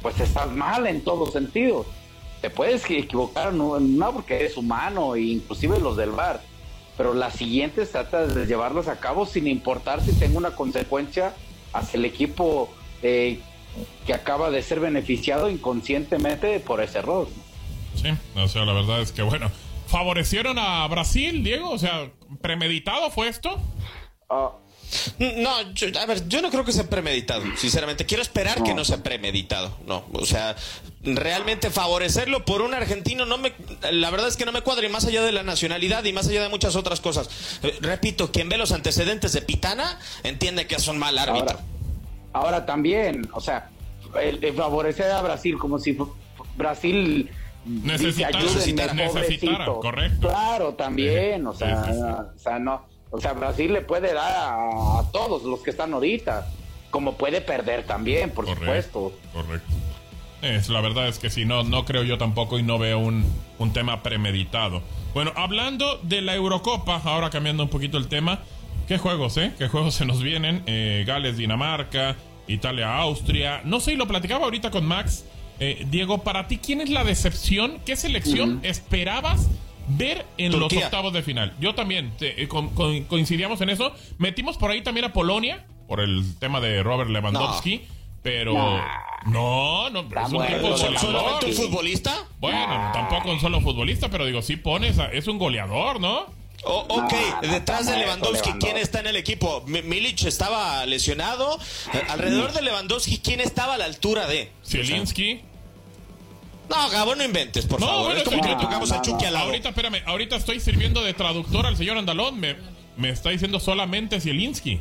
pues 0.00 0.18
estás 0.20 0.50
mal 0.50 0.86
en 0.86 1.02
todos 1.02 1.32
sentidos 1.32 1.86
te 2.42 2.50
puedes 2.50 2.84
equivocar, 2.90 3.54
no, 3.54 4.12
porque 4.12 4.34
eres 4.34 4.56
humano, 4.56 5.14
e 5.14 5.22
inclusive 5.22 5.78
los 5.78 5.96
del 5.96 6.10
bar, 6.10 6.42
pero 6.96 7.14
las 7.14 7.34
siguientes 7.34 7.92
trata 7.92 8.26
de 8.26 8.46
llevarlas 8.46 8.88
a 8.88 8.98
cabo 8.98 9.24
sin 9.24 9.46
importar 9.46 10.02
si 10.02 10.12
tengo 10.12 10.38
una 10.38 10.50
consecuencia 10.50 11.34
hacia 11.72 11.98
el 11.98 12.04
equipo 12.04 12.68
eh, 13.02 13.38
que 14.04 14.12
acaba 14.12 14.50
de 14.50 14.60
ser 14.62 14.80
beneficiado 14.80 15.48
inconscientemente 15.48 16.58
por 16.58 16.82
ese 16.82 16.98
error. 16.98 17.28
Sí, 17.94 18.08
o 18.34 18.48
sea, 18.48 18.64
la 18.64 18.72
verdad 18.72 19.00
es 19.00 19.12
que 19.12 19.22
bueno, 19.22 19.48
favorecieron 19.86 20.58
a 20.58 20.86
Brasil, 20.88 21.44
Diego, 21.44 21.70
o 21.70 21.78
sea, 21.78 22.10
premeditado 22.40 23.10
fue 23.10 23.28
esto. 23.28 23.56
Ah, 24.28 24.50
no, 25.18 25.50
a 25.50 26.06
ver, 26.06 26.28
yo 26.28 26.42
no 26.42 26.50
creo 26.50 26.64
que 26.64 26.72
sea 26.72 26.88
premeditado, 26.88 27.44
sinceramente. 27.56 28.06
Quiero 28.06 28.22
esperar 28.22 28.62
que 28.62 28.74
no 28.74 28.84
sea 28.84 29.02
premeditado. 29.02 29.76
No, 29.86 30.04
o 30.12 30.26
sea, 30.26 30.56
realmente 31.02 31.70
favorecerlo 31.70 32.44
por 32.44 32.62
un 32.62 32.74
argentino 32.74 33.26
no 33.26 33.36
me 33.36 33.52
la 33.90 34.10
verdad 34.10 34.28
es 34.28 34.36
que 34.36 34.44
no 34.44 34.52
me 34.52 34.62
cuadra 34.62 34.86
y 34.86 34.88
más 34.88 35.04
allá 35.04 35.22
de 35.22 35.32
la 35.32 35.42
nacionalidad 35.42 36.04
y 36.04 36.12
más 36.12 36.28
allá 36.28 36.42
de 36.42 36.48
muchas 36.48 36.76
otras 36.76 37.00
cosas. 37.00 37.58
Eh, 37.62 37.76
repito, 37.80 38.30
quien 38.30 38.48
ve 38.48 38.58
los 38.58 38.72
antecedentes 38.72 39.32
de 39.32 39.42
Pitana 39.42 39.98
entiende 40.22 40.66
que 40.66 40.76
es 40.76 40.86
un 40.88 40.98
mal 40.98 41.18
árbitro. 41.18 41.58
Ahora, 42.32 42.64
también, 42.64 43.28
o 43.32 43.40
sea, 43.40 43.70
el, 44.20 44.54
favorecer 44.54 45.10
a 45.10 45.20
Brasil 45.22 45.58
como 45.58 45.78
si 45.78 45.96
Brasil 46.56 47.30
necesitara, 47.64 48.94
necesitara, 48.94 49.66
correcto. 49.66 50.28
Claro, 50.28 50.74
también, 50.74 51.46
o 51.46 51.54
sea, 51.54 52.26
o 52.34 52.38
sea, 52.38 52.58
no 52.58 52.91
o 53.12 53.20
sea, 53.20 53.34
Brasil 53.34 53.72
le 53.74 53.82
puede 53.82 54.14
dar 54.14 54.32
a, 54.34 55.02
todos 55.12 55.44
los 55.44 55.60
que 55.60 55.70
están 55.70 55.92
ahorita, 55.92 56.48
como 56.90 57.18
puede 57.18 57.42
perder 57.42 57.84
también, 57.84 58.30
por 58.30 58.48
supuesto. 58.48 59.12
Correcto. 59.34 59.70
Es, 60.40 60.70
la 60.70 60.80
verdad 60.80 61.06
es 61.06 61.18
que 61.18 61.28
sí, 61.28 61.44
no, 61.44 61.62
no 61.62 61.84
creo 61.84 62.04
yo 62.04 62.16
tampoco 62.16 62.58
y 62.58 62.62
no 62.62 62.78
veo 62.78 62.98
un, 62.98 63.24
tema 63.74 64.02
premeditado. 64.02 64.82
Bueno, 65.14 65.32
hablando 65.36 66.00
de 66.02 66.20
la 66.20 66.34
Eurocopa, 66.34 67.00
ahora 67.04 67.30
cambiando 67.30 67.62
un 67.62 67.68
poquito 67.68 67.98
el 67.98 68.08
tema, 68.08 68.40
qué 68.88 68.98
juegos, 68.98 69.36
¿eh? 69.36 69.52
Qué 69.56 69.68
juegos 69.68 69.94
se 69.94 70.04
nos 70.04 70.20
vienen. 70.22 70.62
Eh, 70.66 71.04
Gales, 71.06 71.36
Dinamarca, 71.36 72.16
Italia, 72.48 72.96
Austria. 72.98 73.60
No 73.64 73.78
sé, 73.78 73.94
lo 73.94 74.08
platicaba 74.08 74.46
ahorita 74.46 74.70
con 74.70 74.84
Max. 74.84 75.26
Eh, 75.60 75.86
Diego, 75.90 76.24
para 76.24 76.48
ti, 76.48 76.58
¿quién 76.58 76.80
es 76.80 76.90
la 76.90 77.04
decepción? 77.04 77.78
¿Qué 77.84 77.94
selección 77.94 78.58
esperabas 78.64 79.48
ver 79.88 80.24
en 80.38 80.58
los 80.58 80.72
octavos 80.72 81.12
de 81.12 81.22
final? 81.22 81.54
Yo 81.60 81.74
también, 81.74 82.12
eh, 82.20 82.48
coincidíamos 82.48 83.60
en 83.60 83.70
eso. 83.70 83.92
Metimos 84.18 84.56
por 84.56 84.70
ahí 84.70 84.82
también 84.82 85.06
a 85.06 85.12
Polonia, 85.12 85.64
por 85.88 86.00
el 86.00 86.38
tema 86.38 86.60
de 86.60 86.82
Robert 86.82 87.10
Lewandowski. 87.10 87.82
Pero 88.22 88.54
no, 89.26 89.90
no, 89.90 90.00
es 90.00 90.32
un 90.32 90.46
tipo 90.46 90.76
¿Solamente 90.76 91.46
un 91.46 91.52
futbolista? 91.54 92.14
Bueno, 92.38 92.90
tampoco 92.92 93.32
un 93.32 93.40
solo 93.40 93.60
futbolista, 93.60 94.08
pero 94.08 94.24
digo, 94.24 94.42
sí 94.42 94.56
pones, 94.56 94.96
es 95.12 95.26
un 95.26 95.38
goleador, 95.38 96.00
¿no? 96.00 96.26
ok, 96.64 97.12
detrás 97.42 97.86
de 97.86 97.96
Lewandowski, 97.98 98.52
¿quién 98.60 98.76
está 98.76 99.00
en 99.00 99.08
el 99.08 99.16
equipo? 99.16 99.64
Milic 99.66 100.24
estaba 100.24 100.84
lesionado. 100.86 101.58
Alrededor 102.08 102.52
de 102.52 102.62
Lewandowski, 102.62 103.18
¿quién 103.18 103.40
estaba 103.40 103.74
a 103.74 103.78
la 103.78 103.86
altura 103.86 104.26
de? 104.26 104.50
Zielinski. 104.64 105.40
No, 106.72 106.90
Gabo, 106.90 107.14
no 107.14 107.24
inventes, 107.24 107.66
por 107.66 107.80
favor. 107.80 108.16
es 108.16 108.22
como 108.24 108.40
que 108.40 108.48
le 108.48 108.56
tocamos 108.56 108.90
a 108.92 109.02
Chucky 109.02 109.24
al 109.26 109.34
lado. 109.34 109.46
Ahorita, 109.46 109.68
espérame, 109.70 110.02
ahorita 110.06 110.36
estoy 110.36 110.60
sirviendo 110.60 111.02
de 111.02 111.12
traductor 111.14 111.66
al 111.66 111.76
señor 111.76 111.98
Andalón. 111.98 112.40
Me, 112.40 112.56
me 112.96 113.10
está 113.10 113.30
diciendo 113.30 113.60
solamente 113.60 114.20
Zielinski. 114.20 114.80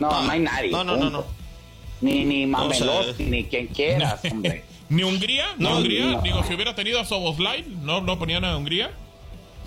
No, 0.00 0.10
no, 0.10 0.30
hay 0.30 0.40
nadie. 0.40 0.70
No, 0.70 0.84
no, 0.84 0.96
no, 0.96 1.10
no. 1.10 1.24
Ni, 2.00 2.24
ni 2.24 2.46
Mamelotti, 2.46 3.24
ni 3.24 3.44
quien 3.44 3.68
quieras, 3.68 4.20
hombre. 4.30 4.64
¿Ni 4.88 5.02
Hungría? 5.02 5.46
¿No, 5.58 5.78
Hungría? 5.78 6.20
Digo, 6.22 6.42
si 6.44 6.54
hubiera 6.54 6.74
tenido 6.74 7.00
a 7.00 7.04
Soboslai, 7.04 7.64
¿no, 7.82 8.00
no 8.00 8.18
ponían 8.18 8.44
a 8.44 8.56
Hungría? 8.56 8.90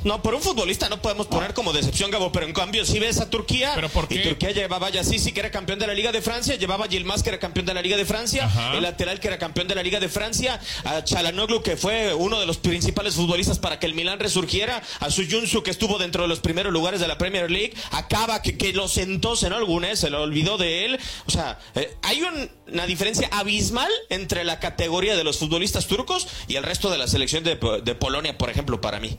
No, 0.03 0.21
por 0.21 0.33
un 0.33 0.41
futbolista 0.41 0.89
no 0.89 1.01
podemos 1.01 1.27
poner 1.27 1.53
como 1.53 1.73
decepción, 1.73 2.11
Gabo, 2.11 2.31
pero 2.31 2.45
en 2.45 2.53
cambio 2.53 2.85
si 2.85 2.99
ves 2.99 3.19
a 3.19 3.29
Turquía, 3.29 3.73
¿Pero 3.75 3.89
por 3.89 4.07
y 4.09 4.21
Turquía 4.21 4.51
llevaba 4.51 4.87
a 4.87 4.89
Yassisi, 4.89 5.31
que 5.31 5.41
era 5.41 5.51
campeón 5.51 5.79
de 5.79 5.87
la 5.87 5.93
Liga 5.93 6.11
de 6.11 6.21
Francia, 6.21 6.55
llevaba 6.55 6.85
a 6.85 6.87
Yilmaz, 6.87 7.23
que 7.23 7.29
era 7.29 7.39
campeón 7.39 7.65
de 7.65 7.73
la 7.73 7.81
Liga 7.81 7.97
de 7.97 8.05
Francia, 8.05 8.49
el 8.73 8.81
lateral, 8.81 9.19
que 9.19 9.27
era 9.27 9.37
campeón 9.37 9.67
de 9.67 9.75
la 9.75 9.83
Liga 9.83 9.99
de 9.99 10.09
Francia, 10.09 10.59
a 10.85 11.03
Chalanoglu, 11.03 11.61
que 11.61 11.77
fue 11.77 12.13
uno 12.13 12.39
de 12.39 12.45
los 12.45 12.57
principales 12.57 13.15
futbolistas 13.15 13.59
para 13.59 13.79
que 13.79 13.85
el 13.85 13.93
Milán 13.93 14.19
resurgiera, 14.19 14.81
a 14.99 15.09
Suyunsu, 15.09 15.63
que 15.63 15.71
estuvo 15.71 15.97
dentro 15.97 16.23
de 16.23 16.29
los 16.29 16.39
primeros 16.39 16.71
lugares 16.71 16.99
de 16.99 17.07
la 17.07 17.17
Premier 17.17 17.51
League, 17.51 17.73
a 17.91 18.07
Cava, 18.07 18.41
que, 18.41 18.57
que 18.57 18.73
lo 18.73 18.87
sentó 18.87 19.35
en 19.41 19.97
se 19.97 20.09
lo 20.09 20.21
olvidó 20.21 20.57
de 20.57 20.85
él. 20.85 20.99
O 21.27 21.31
sea, 21.31 21.59
eh, 21.75 21.95
hay 22.03 22.21
una 22.67 22.85
diferencia 22.85 23.29
abismal 23.31 23.91
entre 24.09 24.43
la 24.43 24.59
categoría 24.59 25.15
de 25.15 25.23
los 25.23 25.37
futbolistas 25.37 25.87
turcos 25.87 26.27
y 26.47 26.55
el 26.55 26.63
resto 26.63 26.89
de 26.89 26.97
la 26.97 27.07
selección 27.07 27.43
de, 27.43 27.57
de 27.83 27.95
Polonia, 27.95 28.37
por 28.37 28.49
ejemplo, 28.49 28.81
para 28.81 28.99
mí. 28.99 29.17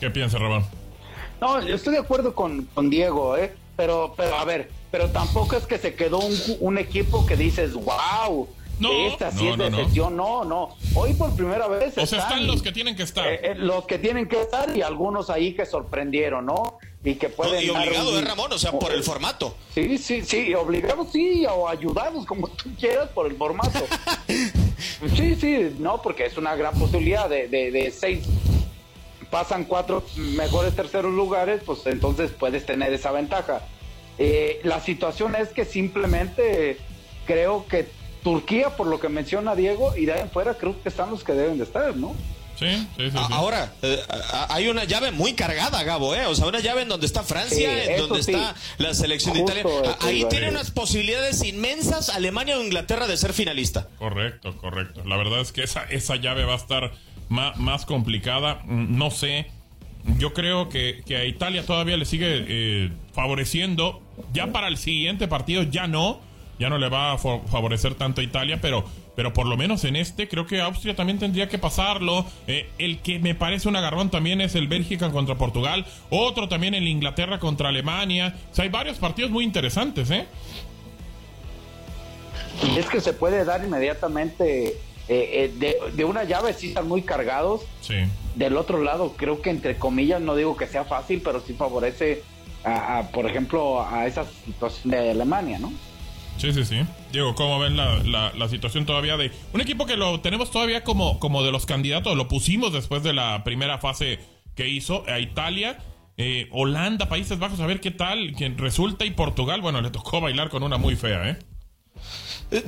¿Qué 0.00 0.10
piensa, 0.10 0.38
Ramón? 0.38 0.64
No, 1.42 1.60
yo 1.62 1.74
estoy 1.74 1.92
de 1.92 2.00
acuerdo 2.00 2.34
con, 2.34 2.66
Diego, 2.88 3.36
¿eh? 3.36 3.54
Pero, 3.76 4.14
pero 4.16 4.34
a 4.34 4.44
ver, 4.44 4.70
pero 4.90 5.10
tampoco 5.10 5.56
es 5.56 5.66
que 5.66 5.78
se 5.78 5.94
quedó 5.94 6.20
un, 6.60 6.78
equipo 6.78 7.26
que 7.26 7.36
dices, 7.36 7.74
wow, 7.74 8.48
no, 8.78 8.92
esta 9.06 9.30
sí 9.30 9.44
no, 9.44 9.64
es 9.66 9.94
no, 9.94 10.10
no, 10.10 10.44
no. 10.44 10.76
Hoy 10.94 11.12
por 11.12 11.34
primera 11.36 11.68
vez. 11.68 11.96
O 11.98 12.06
sea, 12.06 12.20
están 12.20 12.46
los 12.46 12.62
que 12.62 12.72
tienen 12.72 12.96
que 12.96 13.02
estar. 13.02 13.26
Eh, 13.26 13.40
eh, 13.42 13.54
los 13.54 13.86
que 13.86 13.98
tienen 13.98 14.26
que 14.26 14.40
estar 14.40 14.74
y 14.74 14.80
algunos 14.80 15.28
ahí 15.28 15.52
que 15.54 15.66
sorprendieron, 15.66 16.46
¿no? 16.46 16.78
Y 17.04 17.14
que 17.16 17.28
pueden. 17.28 17.62
y 17.62 17.68
obligado, 17.68 18.18
¿eh, 18.18 18.22
Ramón? 18.22 18.52
O 18.52 18.58
sea, 18.58 18.72
por 18.72 18.92
el 18.92 19.02
formato. 19.02 19.54
Sí, 19.74 19.98
sí, 19.98 20.22
sí, 20.24 20.54
obligados 20.54 21.08
sí, 21.12 21.44
o 21.46 21.68
ayudados, 21.68 22.24
como 22.24 22.48
tú 22.48 22.70
quieras, 22.78 23.10
por 23.10 23.26
el 23.26 23.36
formato. 23.36 23.80
sí, 25.14 25.36
sí, 25.36 25.76
no, 25.78 26.00
porque 26.00 26.24
es 26.24 26.38
una 26.38 26.54
gran 26.54 26.78
posibilidad 26.78 27.28
de, 27.28 27.48
de, 27.48 27.70
de 27.70 27.90
seis 27.90 28.26
pasan 29.30 29.64
cuatro 29.64 30.04
mejores 30.16 30.74
terceros 30.74 31.12
lugares, 31.12 31.62
pues 31.64 31.80
entonces 31.86 32.30
puedes 32.30 32.66
tener 32.66 32.92
esa 32.92 33.12
ventaja. 33.12 33.62
Eh, 34.18 34.60
la 34.64 34.80
situación 34.80 35.34
es 35.34 35.48
que 35.48 35.64
simplemente 35.64 36.78
creo 37.26 37.66
que 37.66 37.88
Turquía, 38.22 38.76
por 38.76 38.86
lo 38.86 39.00
que 39.00 39.08
menciona 39.08 39.54
Diego, 39.54 39.96
y 39.96 40.04
de 40.04 40.12
ahí 40.12 40.20
en 40.20 40.30
fuera 40.30 40.54
creo 40.54 40.80
que 40.82 40.88
están 40.90 41.10
los 41.10 41.24
que 41.24 41.32
deben 41.32 41.58
de 41.58 41.64
estar, 41.64 41.96
¿no? 41.96 42.14
Sí, 42.58 42.66
sí, 42.94 43.10
sí, 43.10 43.16
Ahora, 43.30 43.72
eh, 43.80 43.98
hay 44.50 44.68
una 44.68 44.84
llave 44.84 45.12
muy 45.12 45.32
cargada, 45.32 45.82
Gabo, 45.82 46.14
¿eh? 46.14 46.26
O 46.26 46.34
sea, 46.34 46.46
una 46.46 46.60
llave 46.60 46.82
en 46.82 46.90
donde 46.90 47.06
está 47.06 47.22
Francia, 47.22 47.84
en 47.84 47.98
donde 47.98 48.20
está 48.20 48.54
la 48.76 48.92
selección 48.92 49.32
de 49.32 49.40
Italia. 49.40 49.64
Ahí 50.00 50.26
tiene 50.28 50.50
unas 50.50 50.70
posibilidades 50.70 51.42
inmensas 51.42 52.10
Alemania 52.10 52.58
o 52.58 52.62
Inglaterra 52.62 53.06
de 53.06 53.16
ser 53.16 53.32
finalista. 53.32 53.88
Correcto, 53.98 54.58
correcto. 54.58 55.02
La 55.06 55.16
verdad 55.16 55.40
es 55.40 55.52
que 55.52 55.62
esa, 55.62 55.84
esa 55.84 56.16
llave 56.16 56.44
va 56.44 56.52
a 56.52 56.56
estar 56.56 56.92
más, 57.30 57.86
complicada. 57.86 58.62
Mm, 58.66 58.98
no 58.98 59.10
sé. 59.10 59.46
Yo 60.18 60.32
creo 60.32 60.68
que, 60.68 61.02
a 61.10 61.24
Italia 61.24 61.64
todavía 61.64 61.96
le 61.96 62.04
sigue 62.04 62.44
eh, 62.48 62.90
favoreciendo. 63.12 64.02
Ya 64.32 64.48
para 64.48 64.68
el 64.68 64.76
siguiente 64.76 65.28
partido 65.28 65.62
ya 65.62 65.86
no. 65.86 66.20
Ya 66.58 66.68
no 66.68 66.76
le 66.76 66.90
va 66.90 67.12
a 67.12 67.18
favorecer 67.18 67.94
tanto 67.94 68.20
a 68.20 68.24
Italia, 68.24 68.58
pero, 68.60 68.84
pero 69.16 69.32
por 69.32 69.46
lo 69.46 69.56
menos 69.56 69.82
en 69.84 69.96
este 69.96 70.28
creo 70.28 70.46
que 70.46 70.60
Austria 70.60 70.94
también 70.94 71.18
tendría 71.18 71.48
que 71.48 71.56
pasarlo. 71.56 72.26
Eh, 72.46 72.68
el 72.76 72.98
que 72.98 73.18
me 73.18 73.34
parece 73.34 73.66
un 73.66 73.76
agarrón 73.76 74.10
también 74.10 74.42
es 74.42 74.54
el 74.54 74.68
Bélgica 74.68 75.10
contra 75.10 75.36
Portugal. 75.36 75.86
Otro 76.10 76.48
también 76.48 76.74
el 76.74 76.86
Inglaterra 76.86 77.38
contra 77.38 77.70
Alemania. 77.70 78.34
O 78.52 78.54
sea, 78.54 78.64
hay 78.64 78.68
varios 78.68 78.98
partidos 78.98 79.30
muy 79.30 79.44
interesantes, 79.44 80.10
¿eh? 80.10 80.26
Es 82.76 82.86
que 82.86 83.00
se 83.00 83.14
puede 83.14 83.44
dar 83.44 83.64
inmediatamente 83.64 84.76
eh, 85.12 85.52
eh, 85.60 85.90
de, 85.92 86.04
una 86.04 86.22
llave 86.22 86.54
sí 86.54 86.68
están 86.68 86.86
muy 86.86 87.02
cargados. 87.02 87.62
Sí. 87.80 87.96
Del 88.36 88.56
otro 88.56 88.80
lado, 88.80 89.14
creo 89.16 89.42
que 89.42 89.50
entre 89.50 89.76
comillas, 89.76 90.20
no 90.20 90.36
digo 90.36 90.56
que 90.56 90.68
sea 90.68 90.84
fácil, 90.84 91.20
pero 91.20 91.40
sí 91.40 91.52
favorece, 91.52 92.22
a, 92.64 93.08
por 93.12 93.26
ejemplo, 93.26 93.84
a 93.84 94.06
esa 94.06 94.24
situación 94.44 94.92
de 94.92 95.10
Alemania, 95.10 95.58
¿no? 95.58 95.72
Sí, 96.36 96.52
sí, 96.52 96.64
sí. 96.64 96.82
Diego, 97.10 97.34
¿cómo 97.34 97.58
ven 97.58 97.76
la, 97.76 98.32
la, 98.32 98.48
situación 98.48 98.86
todavía 98.86 99.16
de 99.16 99.32
un 99.52 99.60
equipo 99.60 99.84
que 99.84 99.96
lo 99.96 100.20
tenemos 100.20 100.52
todavía 100.52 100.84
como, 100.84 101.18
como 101.18 101.42
de 101.42 101.50
los 101.50 101.66
candidatos? 101.66 102.16
Lo 102.16 102.28
pusimos 102.28 102.72
después 102.72 103.02
de 103.02 103.12
la 103.12 103.42
primera 103.42 103.78
fase 103.78 104.20
que 104.54 104.68
hizo 104.68 105.02
a 105.08 105.18
Italia. 105.18 105.78
Eh, 106.18 106.48
Holanda, 106.52 107.08
Países 107.08 107.40
Bajos, 107.40 107.58
a 107.58 107.66
ver 107.66 107.80
qué 107.80 107.90
tal, 107.90 108.32
quién 108.36 108.56
resulta 108.58 109.04
y 109.04 109.10
Portugal, 109.10 109.60
bueno, 109.60 109.80
le 109.80 109.90
tocó 109.90 110.20
bailar 110.20 110.50
con 110.50 110.62
una 110.62 110.78
muy 110.78 110.94
fea, 110.94 111.30
¿eh? 111.30 111.38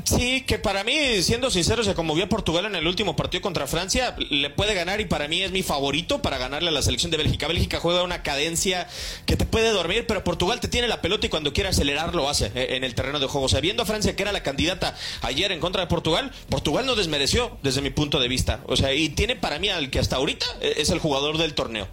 Sí, 0.04 0.42
que 0.42 0.58
para 0.60 0.84
mí, 0.84 1.22
siendo 1.22 1.50
sincero, 1.50 1.82
se 1.82 1.94
conmovió 1.94 2.24
a 2.24 2.28
Portugal 2.28 2.66
en 2.66 2.76
el 2.76 2.86
último 2.86 3.16
partido 3.16 3.42
contra 3.42 3.66
Francia. 3.66 4.14
Le 4.30 4.48
puede 4.48 4.74
ganar 4.74 5.00
y 5.00 5.06
para 5.06 5.26
mí 5.26 5.42
es 5.42 5.50
mi 5.50 5.62
favorito 5.64 6.22
para 6.22 6.38
ganarle 6.38 6.68
a 6.68 6.72
la 6.72 6.82
selección 6.82 7.10
de 7.10 7.16
Bélgica. 7.16 7.48
Bélgica 7.48 7.80
juega 7.80 8.04
una 8.04 8.22
cadencia 8.22 8.86
que 9.26 9.36
te 9.36 9.44
puede 9.44 9.70
dormir, 9.70 10.06
pero 10.06 10.22
Portugal 10.22 10.60
te 10.60 10.68
tiene 10.68 10.86
la 10.86 11.02
pelota 11.02 11.26
y 11.26 11.30
cuando 11.30 11.52
quiere 11.52 11.68
acelerar 11.68 12.14
lo 12.14 12.28
hace 12.28 12.52
eh, 12.54 12.76
en 12.76 12.84
el 12.84 12.94
terreno 12.94 13.18
de 13.18 13.26
juego. 13.26 13.46
O 13.46 13.48
sea, 13.48 13.60
viendo 13.60 13.82
a 13.82 13.86
Francia 13.86 14.14
que 14.14 14.22
era 14.22 14.30
la 14.30 14.44
candidata 14.44 14.94
ayer 15.22 15.50
en 15.50 15.58
contra 15.58 15.82
de 15.82 15.88
Portugal, 15.88 16.30
Portugal 16.48 16.86
no 16.86 16.94
desmereció 16.94 17.58
desde 17.62 17.80
mi 17.80 17.90
punto 17.90 18.20
de 18.20 18.28
vista. 18.28 18.60
O 18.66 18.76
sea, 18.76 18.94
y 18.94 19.08
tiene 19.08 19.34
para 19.34 19.58
mí 19.58 19.68
al 19.68 19.90
que 19.90 19.98
hasta 19.98 20.16
ahorita 20.16 20.46
eh, 20.60 20.74
es 20.76 20.90
el 20.90 21.00
jugador 21.00 21.38
del 21.38 21.54
torneo. 21.54 21.88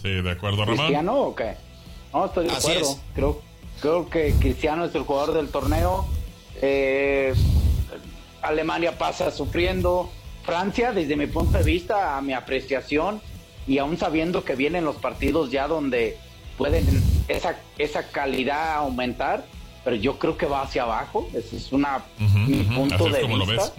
Sí, 0.00 0.10
de 0.10 0.30
acuerdo, 0.30 0.64
Ramón. 0.64 0.76
¿Cristiano 0.76 1.18
o 1.18 1.34
qué? 1.34 1.56
No, 2.12 2.26
estoy 2.26 2.46
de 2.46 2.52
acuerdo. 2.52 3.00
Creo, 3.14 3.42
creo 3.80 4.08
que 4.08 4.32
Cristiano 4.38 4.84
es 4.84 4.94
el 4.94 5.02
jugador 5.02 5.34
del 5.34 5.48
torneo 5.48 6.06
eh, 6.62 7.34
Alemania 8.42 8.96
pasa 8.98 9.30
sufriendo. 9.30 10.10
Francia, 10.44 10.92
desde 10.92 11.16
mi 11.16 11.26
punto 11.26 11.58
de 11.58 11.64
vista, 11.64 12.16
a 12.16 12.22
mi 12.22 12.32
apreciación, 12.32 13.20
y 13.66 13.78
aún 13.78 13.98
sabiendo 13.98 14.44
que 14.44 14.54
vienen 14.54 14.84
los 14.84 14.96
partidos 14.96 15.50
ya 15.50 15.66
donde 15.66 16.18
pueden 16.56 16.86
esa, 17.26 17.58
esa 17.78 18.08
calidad 18.08 18.76
aumentar, 18.76 19.44
pero 19.84 19.96
yo 19.96 20.18
creo 20.18 20.36
que 20.36 20.46
va 20.46 20.62
hacia 20.62 20.84
abajo. 20.84 21.28
Ese 21.34 21.56
es 21.56 21.72
una, 21.72 22.04
mi 22.46 22.62
punto 22.62 23.08
de 23.08 23.24
vista. 23.24 23.72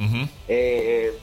Eh, 0.47 1.17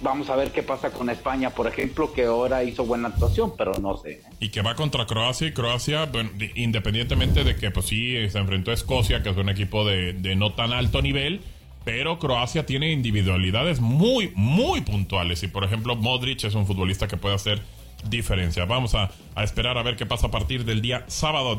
vamos 0.00 0.30
a 0.30 0.36
ver 0.36 0.50
qué 0.50 0.62
pasa 0.62 0.90
con 0.90 1.10
España, 1.10 1.50
por 1.50 1.66
ejemplo, 1.66 2.12
que 2.12 2.24
ahora 2.24 2.64
hizo 2.64 2.84
buena 2.84 3.08
actuación, 3.08 3.52
pero 3.56 3.72
no 3.80 3.96
sé. 3.96 4.22
Y 4.40 4.50
que 4.50 4.62
va 4.62 4.74
contra 4.74 5.06
Croacia 5.06 5.48
y 5.48 5.52
Croacia, 5.52 6.08
independientemente 6.54 7.44
de 7.44 7.56
que 7.56 7.70
pues 7.70 7.86
sí 7.86 8.28
se 8.28 8.38
enfrentó 8.38 8.70
a 8.70 8.74
Escocia, 8.74 9.22
que 9.22 9.30
es 9.30 9.36
un 9.36 9.48
equipo 9.48 9.84
de, 9.84 10.14
no 10.36 10.52
tan 10.52 10.72
alto 10.72 11.02
nivel, 11.02 11.40
pero 11.84 12.18
Croacia 12.18 12.66
tiene 12.66 12.92
individualidades 12.92 13.80
muy, 13.80 14.32
muy 14.34 14.82
puntuales. 14.82 15.42
Y 15.42 15.48
por 15.48 15.64
ejemplo, 15.64 15.96
Modric 15.96 16.44
es 16.44 16.54
un 16.54 16.66
futbolista 16.66 17.08
que 17.08 17.16
puede 17.16 17.34
hacer 17.34 17.62
diferencia. 18.08 18.64
Vamos 18.64 18.94
a, 18.94 19.10
a 19.34 19.44
esperar 19.44 19.78
a 19.78 19.82
ver 19.82 19.96
qué 19.96 20.06
pasa 20.06 20.28
a 20.28 20.30
partir 20.30 20.64
del 20.64 20.80
día 20.80 21.04
sábado. 21.08 21.58